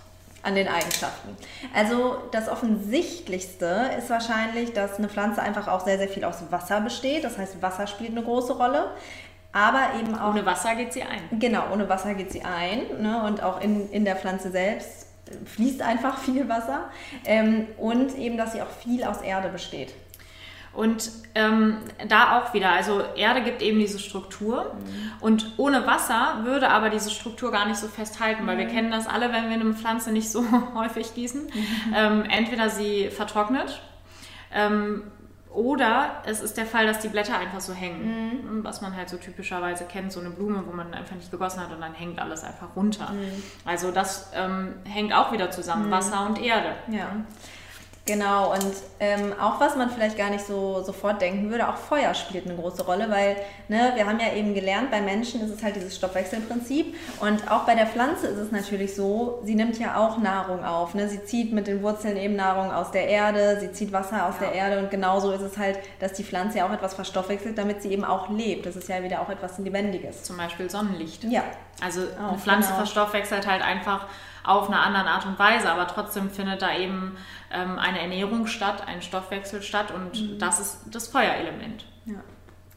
an 0.43 0.55
den 0.55 0.69
Eigenschaften. 0.69 1.37
Also 1.75 2.17
das 2.33 2.49
Offensichtlichste 2.49 3.91
ist 3.99 4.09
wahrscheinlich, 4.09 4.73
dass 4.73 4.97
eine 4.97 5.11
Pflanze 5.11 5.43
einfach 5.43 5.69
auch 5.69 5.85
sehr, 5.85 5.99
sehr 5.99 6.09
viel 6.09 6.25
aus 6.25 6.37
Wasser 6.49 6.81
besteht. 6.81 7.25
Das 7.25 7.37
heißt, 7.37 7.61
Wasser 7.61 7.87
spielt 7.87 8.13
eine 8.13 8.23
große 8.23 8.55
Rolle. 8.55 8.87
Aber 9.53 9.91
eben 10.01 10.17
auch. 10.19 10.31
Ohne 10.31 10.47
Wasser 10.47 10.77
geht 10.77 10.95
sie 10.95 11.03
ein. 11.03 11.39
Genau, 11.39 11.65
ohne 11.73 11.91
Wasser 11.91 12.15
geht 12.15 12.33
sie 12.33 12.43
ein. 12.43 13.03
Ne? 13.03 13.23
Und 13.25 13.43
auch 13.43 13.61
in, 13.61 13.91
in 13.91 14.07
der 14.07 14.17
Pflanze 14.17 14.51
selbst 14.51 15.10
fließt 15.45 15.83
einfach 15.83 16.19
viel 16.25 16.49
Wasser. 16.49 16.91
Ähm, 17.25 17.67
und 17.77 18.17
eben, 18.17 18.37
dass 18.37 18.53
sie 18.53 18.63
auch 18.63 18.71
viel 18.71 19.05
aus 19.05 19.21
Erde 19.21 19.49
besteht. 19.49 19.95
Und 20.73 21.11
ähm, 21.35 21.79
da 22.07 22.39
auch 22.39 22.55
wieder, 22.55 22.71
also 22.71 23.03
Erde 23.17 23.43
gibt 23.43 23.61
eben 23.61 23.81
diese 23.81 23.99
Struktur 23.99 24.75
mhm. 24.75 25.13
und 25.21 25.55
ohne 25.57 25.85
Wasser 25.85 26.43
würde 26.45 26.71
aber 26.71 26.91
diese 26.91 27.11
Struktur 27.11 27.51
gar 27.51 27.67
nicht 27.67 27.79
so 27.79 27.89
festhalten, 27.89 28.47
weil 28.47 28.55
mhm. 28.55 28.61
wir 28.61 28.67
kennen 28.69 28.91
das 28.93 29.09
alle, 29.09 29.33
wenn 29.33 29.49
wir 29.49 29.55
eine 29.55 29.75
Pflanze 29.75 30.13
nicht 30.13 30.31
so 30.31 30.45
häufig 30.75 31.13
gießen. 31.15 31.43
Mhm. 31.43 31.95
Ähm, 31.95 32.25
entweder 32.29 32.71
sie 32.71 33.11
vertrocknet 33.11 33.81
ähm, 34.55 35.03
oder 35.53 36.23
es 36.27 36.41
ist 36.41 36.57
der 36.57 36.67
Fall, 36.67 36.87
dass 36.87 37.01
die 37.01 37.09
Blätter 37.09 37.37
einfach 37.37 37.61
so 37.61 37.73
hängen, 37.73 38.59
mhm. 38.59 38.65
was 38.65 38.81
man 38.81 38.95
halt 38.95 39.09
so 39.09 39.17
typischerweise 39.17 39.85
kennt, 39.85 40.13
so 40.13 40.21
eine 40.21 40.31
Blume, 40.31 40.63
wo 40.67 40.73
man 40.73 40.95
einfach 40.95 41.17
nicht 41.17 41.31
gegossen 41.31 41.61
hat 41.61 41.73
und 41.73 41.81
dann 41.81 41.93
hängt 41.93 42.21
alles 42.21 42.45
einfach 42.45 42.77
runter. 42.77 43.11
Mhm. 43.11 43.43
Also 43.65 43.91
das 43.91 44.31
ähm, 44.35 44.75
hängt 44.85 45.13
auch 45.13 45.33
wieder 45.33 45.51
zusammen, 45.51 45.87
mhm. 45.87 45.91
Wasser 45.91 46.27
und 46.27 46.41
Erde. 46.41 46.75
Ja. 46.89 47.09
Genau, 48.07 48.53
und 48.53 48.73
ähm, 48.99 49.35
auch 49.39 49.61
was 49.61 49.77
man 49.77 49.91
vielleicht 49.91 50.17
gar 50.17 50.31
nicht 50.31 50.45
so 50.45 50.83
sofort 50.83 51.21
denken 51.21 51.51
würde, 51.51 51.69
auch 51.69 51.77
Feuer 51.77 52.13
spielt 52.15 52.47
eine 52.47 52.57
große 52.57 52.85
Rolle, 52.85 53.09
weil 53.11 53.37
ne, 53.69 53.93
wir 53.95 54.07
haben 54.07 54.19
ja 54.19 54.33
eben 54.33 54.55
gelernt, 54.55 54.91
bei 54.91 55.01
Menschen 55.01 55.43
ist 55.43 55.51
es 55.51 55.63
halt 55.63 55.77
dieses 55.77 55.97
Stoffwechselprinzip 55.97 56.97
und 57.21 57.51
auch 57.51 57.67
bei 57.67 57.75
der 57.75 57.87
Pflanze 57.87 58.27
ist 58.27 58.39
es 58.39 58.51
natürlich 58.51 58.97
so, 58.97 59.41
sie 59.45 59.55
nimmt 59.55 59.79
ja 59.79 59.97
auch 59.97 60.19
Nahrung 60.19 60.65
auf. 60.65 60.95
Ne? 60.95 61.09
Sie 61.09 61.23
zieht 61.25 61.53
mit 61.53 61.67
den 61.67 61.83
Wurzeln 61.83 62.17
eben 62.17 62.37
Nahrung 62.37 62.73
aus 62.73 62.91
der 62.91 63.07
Erde, 63.07 63.59
sie 63.61 63.71
zieht 63.71 63.93
Wasser 63.93 64.27
aus 64.27 64.35
ja. 64.41 64.47
der 64.47 64.55
Erde 64.55 64.79
und 64.81 64.91
genauso 64.91 65.31
ist 65.33 65.43
es 65.43 65.59
halt, 65.59 65.79
dass 66.01 66.15
die 66.15 66.25
Pflanze 66.25 66.59
ja 66.59 66.67
auch 66.67 66.73
etwas 66.73 66.95
verstoffwechselt, 66.95 67.59
damit 67.59 67.83
sie 67.83 67.93
eben 67.93 68.05
auch 68.05 68.31
lebt. 68.31 68.67
Das 68.67 68.77
ist 68.77 68.89
ja 68.89 69.03
wieder 69.03 69.21
auch 69.21 69.29
etwas 69.29 69.59
Lebendiges. 69.59 70.25
Zum 70.25 70.37
Beispiel 70.37 70.71
Sonnenlicht. 70.71 71.25
Ja. 71.25 71.45
Also 71.81 72.03
auch, 72.03 72.31
eine 72.31 72.39
Pflanze 72.39 72.69
genau. 72.69 72.79
verstoffwechselt 72.79 73.47
halt 73.47 73.63
einfach 73.63 74.07
auf 74.45 74.69
eine 74.69 74.79
andere 74.81 75.07
Art 75.07 75.27
und 75.27 75.39
Weise, 75.39 75.71
aber 75.71 75.87
trotzdem 75.87 76.31
findet 76.31 76.63
da 76.63 76.77
eben 76.77 77.17
ähm, 77.53 77.79
eine 77.79 78.01
Ernährung 78.01 78.47
statt, 78.47 78.87
ein 78.87 79.03
Stoffwechsel 79.03 79.63
statt 79.63 79.91
und 79.91 80.21
mhm. 80.21 80.39
das 80.39 80.61
ist 80.61 80.81
das 80.91 81.09
Feuerelement. 81.09 81.85
Ja, 82.07 82.23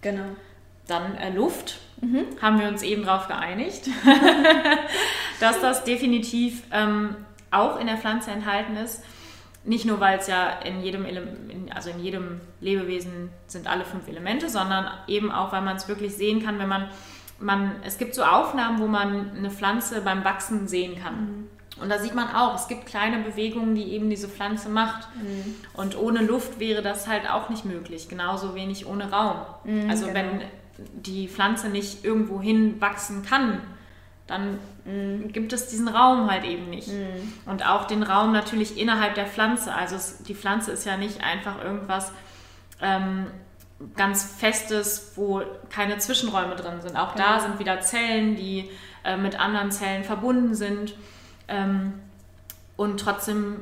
genau. 0.01 0.25
Dann 0.87 1.15
äh, 1.15 1.29
Luft, 1.29 1.79
mhm. 2.01 2.25
haben 2.41 2.59
wir 2.59 2.67
uns 2.67 2.83
eben 2.83 3.05
darauf 3.05 3.27
geeinigt, 3.27 3.89
dass 5.39 5.61
das 5.61 5.83
definitiv 5.83 6.63
ähm, 6.71 7.15
auch 7.51 7.79
in 7.79 7.87
der 7.87 7.97
Pflanze 7.97 8.31
enthalten 8.31 8.75
ist. 8.75 9.03
Nicht 9.65 9.85
nur, 9.85 10.01
weil 10.01 10.19
es 10.19 10.27
ja 10.27 10.49
in 10.65 10.81
jedem, 10.81 11.05
Ele 11.05 11.25
also 11.73 11.89
in 11.89 12.03
jedem 12.03 12.41
Lebewesen 12.59 13.29
sind 13.47 13.67
alle 13.67 13.85
fünf 13.85 14.09
Elemente, 14.09 14.49
sondern 14.49 14.91
eben 15.07 15.31
auch, 15.31 15.53
weil 15.53 15.61
man 15.61 15.77
es 15.77 15.87
wirklich 15.87 16.15
sehen 16.15 16.43
kann, 16.43 16.59
wenn 16.59 16.67
man, 16.67 16.89
man, 17.43 17.75
es 17.83 17.97
gibt 17.97 18.15
so 18.15 18.23
Aufnahmen, 18.23 18.79
wo 18.79 18.87
man 18.87 19.31
eine 19.37 19.51
Pflanze 19.51 20.01
beim 20.01 20.23
Wachsen 20.23 20.67
sehen 20.67 21.01
kann. 21.01 21.15
Mhm. 21.15 21.47
Und 21.81 21.89
da 21.89 21.99
sieht 21.99 22.15
man 22.15 22.29
auch, 22.33 22.55
es 22.55 22.67
gibt 22.67 22.85
kleine 22.85 23.19
Bewegungen, 23.19 23.75
die 23.75 23.91
eben 23.91 24.09
diese 24.09 24.29
Pflanze 24.29 24.69
macht. 24.69 25.07
Mhm. 25.15 25.55
Und 25.73 25.97
ohne 25.97 26.21
Luft 26.21 26.59
wäre 26.59 26.81
das 26.81 27.07
halt 27.07 27.29
auch 27.29 27.49
nicht 27.49 27.65
möglich. 27.65 28.07
Genauso 28.07 28.55
wenig 28.55 28.85
ohne 28.85 29.11
Raum. 29.11 29.37
Mhm, 29.63 29.89
also 29.89 30.05
genau. 30.05 30.15
wenn 30.15 30.41
die 30.93 31.27
Pflanze 31.27 31.69
nicht 31.69 32.05
irgendwo 32.05 32.41
hin 32.41 32.79
wachsen 32.79 33.23
kann, 33.23 33.59
dann 34.27 34.59
mhm. 34.85 35.31
gibt 35.33 35.51
es 35.51 35.67
diesen 35.67 35.87
Raum 35.87 36.29
halt 36.31 36.45
eben 36.45 36.69
nicht. 36.69 36.87
Mhm. 36.87 37.33
Und 37.45 37.67
auch 37.67 37.85
den 37.85 38.03
Raum 38.03 38.31
natürlich 38.31 38.77
innerhalb 38.77 39.15
der 39.15 39.25
Pflanze. 39.25 39.73
Also 39.73 39.95
es, 39.95 40.23
die 40.23 40.35
Pflanze 40.35 40.71
ist 40.71 40.85
ja 40.85 40.95
nicht 40.95 41.23
einfach 41.23 41.61
irgendwas 41.61 42.13
ähm, 42.81 43.25
ganz 43.95 44.23
Festes, 44.23 45.13
wo 45.15 45.41
keine 45.69 45.97
Zwischenräume 45.97 46.55
drin 46.55 46.81
sind. 46.81 46.95
Auch 46.95 47.13
genau. 47.13 47.25
da 47.25 47.39
sind 47.39 47.59
wieder 47.59 47.81
Zellen, 47.81 48.35
die 48.35 48.69
äh, 49.03 49.17
mit 49.17 49.39
anderen 49.39 49.71
Zellen 49.71 50.03
verbunden 50.03 50.55
sind 50.55 50.95
ähm, 51.47 51.93
und 52.77 52.99
trotzdem 52.99 53.61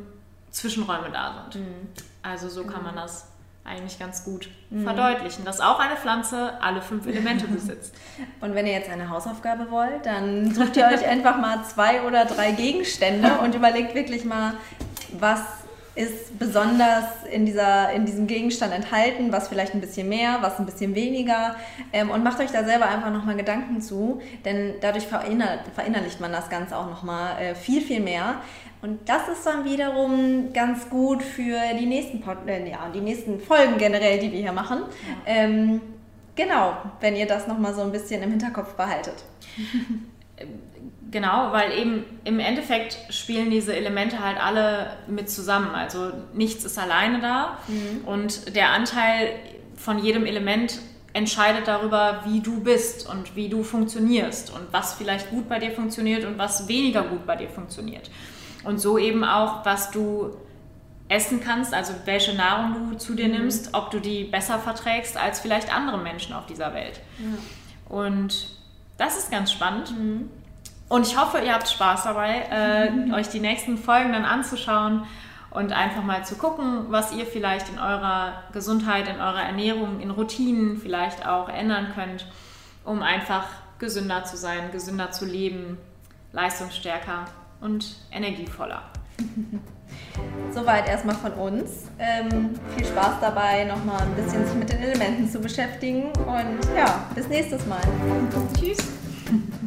Zwischenräume 0.51 1.11
da 1.11 1.45
sind. 1.51 1.63
Mhm. 1.63 1.87
Also 2.23 2.49
so 2.49 2.63
kann 2.65 2.83
man 2.83 2.95
das 2.95 3.27
eigentlich 3.63 3.99
ganz 3.99 4.23
gut 4.23 4.49
mhm. 4.69 4.83
verdeutlichen, 4.83 5.45
dass 5.45 5.61
auch 5.61 5.79
eine 5.79 5.95
Pflanze 5.95 6.53
alle 6.61 6.81
fünf 6.81 7.05
Elemente 7.05 7.47
besitzt. 7.47 7.93
Und 8.39 8.55
wenn 8.55 8.65
ihr 8.65 8.73
jetzt 8.73 8.89
eine 8.89 9.09
Hausaufgabe 9.09 9.69
wollt, 9.69 10.05
dann 10.05 10.53
sucht 10.53 10.77
ihr 10.77 10.85
euch 10.85 11.05
einfach 11.05 11.37
mal 11.37 11.63
zwei 11.63 12.01
oder 12.03 12.25
drei 12.25 12.51
Gegenstände 12.51 13.39
und 13.39 13.55
überlegt 13.55 13.93
wirklich 13.95 14.25
mal, 14.25 14.53
was 15.13 15.41
ist 15.93 16.39
besonders 16.39 17.05
in, 17.29 17.45
dieser, 17.45 17.91
in 17.91 18.05
diesem 18.05 18.25
Gegenstand 18.25 18.73
enthalten, 18.73 19.31
was 19.31 19.49
vielleicht 19.49 19.73
ein 19.73 19.81
bisschen 19.81 20.07
mehr, 20.07 20.37
was 20.41 20.57
ein 20.57 20.65
bisschen 20.65 20.95
weniger. 20.95 21.55
Ähm, 21.91 22.09
und 22.11 22.23
macht 22.23 22.39
euch 22.39 22.51
da 22.51 22.63
selber 22.63 22.87
einfach 22.87 23.11
nochmal 23.11 23.35
Gedanken 23.35 23.81
zu, 23.81 24.21
denn 24.45 24.75
dadurch 24.79 25.05
verinner, 25.05 25.59
verinnerlicht 25.75 26.21
man 26.21 26.31
das 26.31 26.49
Ganze 26.49 26.77
auch 26.77 26.89
nochmal 26.89 27.41
äh, 27.41 27.55
viel, 27.55 27.81
viel 27.81 27.99
mehr. 27.99 28.35
Und 28.81 29.07
das 29.07 29.27
ist 29.27 29.45
dann 29.45 29.65
wiederum 29.65 30.53
ganz 30.53 30.89
gut 30.89 31.21
für 31.21 31.59
die 31.79 31.85
nächsten, 31.85 32.21
Pod 32.21 32.37
äh, 32.47 32.69
ja, 32.69 32.89
die 32.93 33.01
nächsten 33.01 33.39
Folgen 33.39 33.77
generell, 33.77 34.19
die 34.19 34.31
wir 34.31 34.39
hier 34.39 34.53
machen. 34.53 34.83
Ja. 35.25 35.33
Ähm, 35.33 35.81
genau, 36.35 36.77
wenn 37.01 37.17
ihr 37.17 37.27
das 37.27 37.47
nochmal 37.47 37.75
so 37.75 37.81
ein 37.81 37.91
bisschen 37.91 38.23
im 38.23 38.29
Hinterkopf 38.29 38.73
behaltet. 38.75 39.25
Genau, 41.11 41.51
weil 41.51 41.77
eben 41.77 42.05
im 42.23 42.39
Endeffekt 42.39 42.97
spielen 43.09 43.51
diese 43.51 43.75
Elemente 43.75 44.23
halt 44.23 44.41
alle 44.41 44.91
mit 45.07 45.29
zusammen. 45.29 45.75
Also 45.75 46.11
nichts 46.33 46.63
ist 46.63 46.79
alleine 46.79 47.19
da 47.19 47.57
mhm. 47.67 48.07
und 48.07 48.55
der 48.55 48.69
Anteil 48.69 49.33
von 49.75 49.99
jedem 49.99 50.25
Element 50.25 50.79
entscheidet 51.13 51.67
darüber, 51.67 52.21
wie 52.25 52.39
du 52.39 52.61
bist 52.61 53.09
und 53.09 53.35
wie 53.35 53.49
du 53.49 53.63
funktionierst 53.63 54.53
und 54.53 54.71
was 54.71 54.93
vielleicht 54.93 55.29
gut 55.29 55.49
bei 55.49 55.59
dir 55.59 55.71
funktioniert 55.71 56.23
und 56.23 56.37
was 56.37 56.69
weniger 56.69 57.03
gut 57.03 57.25
bei 57.25 57.35
dir 57.35 57.49
funktioniert. 57.49 58.09
Und 58.63 58.79
so 58.79 58.97
eben 58.97 59.25
auch, 59.25 59.65
was 59.65 59.91
du 59.91 60.37
essen 61.09 61.41
kannst, 61.43 61.73
also 61.73 61.93
welche 62.05 62.33
Nahrung 62.33 62.91
du 62.91 62.97
zu 62.97 63.15
dir 63.15 63.25
mhm. 63.25 63.33
nimmst, 63.33 63.73
ob 63.73 63.91
du 63.91 63.99
die 63.99 64.23
besser 64.23 64.59
verträgst 64.59 65.17
als 65.17 65.41
vielleicht 65.41 65.75
andere 65.75 65.97
Menschen 65.97 66.33
auf 66.33 66.45
dieser 66.45 66.73
Welt. 66.73 67.01
Ja. 67.19 67.97
Und 67.97 68.55
das 68.97 69.17
ist 69.17 69.29
ganz 69.29 69.51
spannend. 69.51 69.91
Mhm. 69.91 70.29
Und 70.91 71.07
ich 71.07 71.17
hoffe, 71.17 71.39
ihr 71.39 71.53
habt 71.53 71.69
Spaß 71.69 72.03
dabei, 72.03 72.47
äh, 72.51 73.13
euch 73.13 73.29
die 73.29 73.39
nächsten 73.39 73.77
Folgen 73.77 74.11
dann 74.11 74.25
anzuschauen 74.25 75.03
und 75.49 75.71
einfach 75.71 76.03
mal 76.03 76.25
zu 76.25 76.35
gucken, 76.35 76.87
was 76.89 77.13
ihr 77.13 77.25
vielleicht 77.25 77.69
in 77.69 77.79
eurer 77.79 78.33
Gesundheit, 78.51 79.07
in 79.07 79.21
eurer 79.21 79.41
Ernährung, 79.41 80.01
in 80.01 80.11
Routinen 80.11 80.75
vielleicht 80.75 81.25
auch 81.25 81.47
ändern 81.47 81.93
könnt, 81.95 82.25
um 82.83 83.01
einfach 83.01 83.45
gesünder 83.79 84.25
zu 84.25 84.35
sein, 84.35 84.69
gesünder 84.73 85.11
zu 85.11 85.23
leben, 85.23 85.77
leistungsstärker 86.33 87.23
und 87.61 87.95
energievoller. 88.11 88.81
Soweit 90.51 90.89
erstmal 90.89 91.15
von 91.15 91.31
uns. 91.35 91.89
Ähm, 91.99 92.49
viel 92.75 92.85
Spaß 92.85 93.21
dabei, 93.21 93.63
nochmal 93.63 94.01
ein 94.01 94.15
bisschen 94.15 94.45
sich 94.45 94.55
mit 94.55 94.69
den 94.69 94.79
Elementen 94.79 95.29
zu 95.29 95.39
beschäftigen 95.39 96.07
und 96.07 96.75
ja, 96.75 97.05
bis 97.15 97.29
nächstes 97.29 97.65
Mal. 97.65 97.79
Tschüss. 98.59 98.91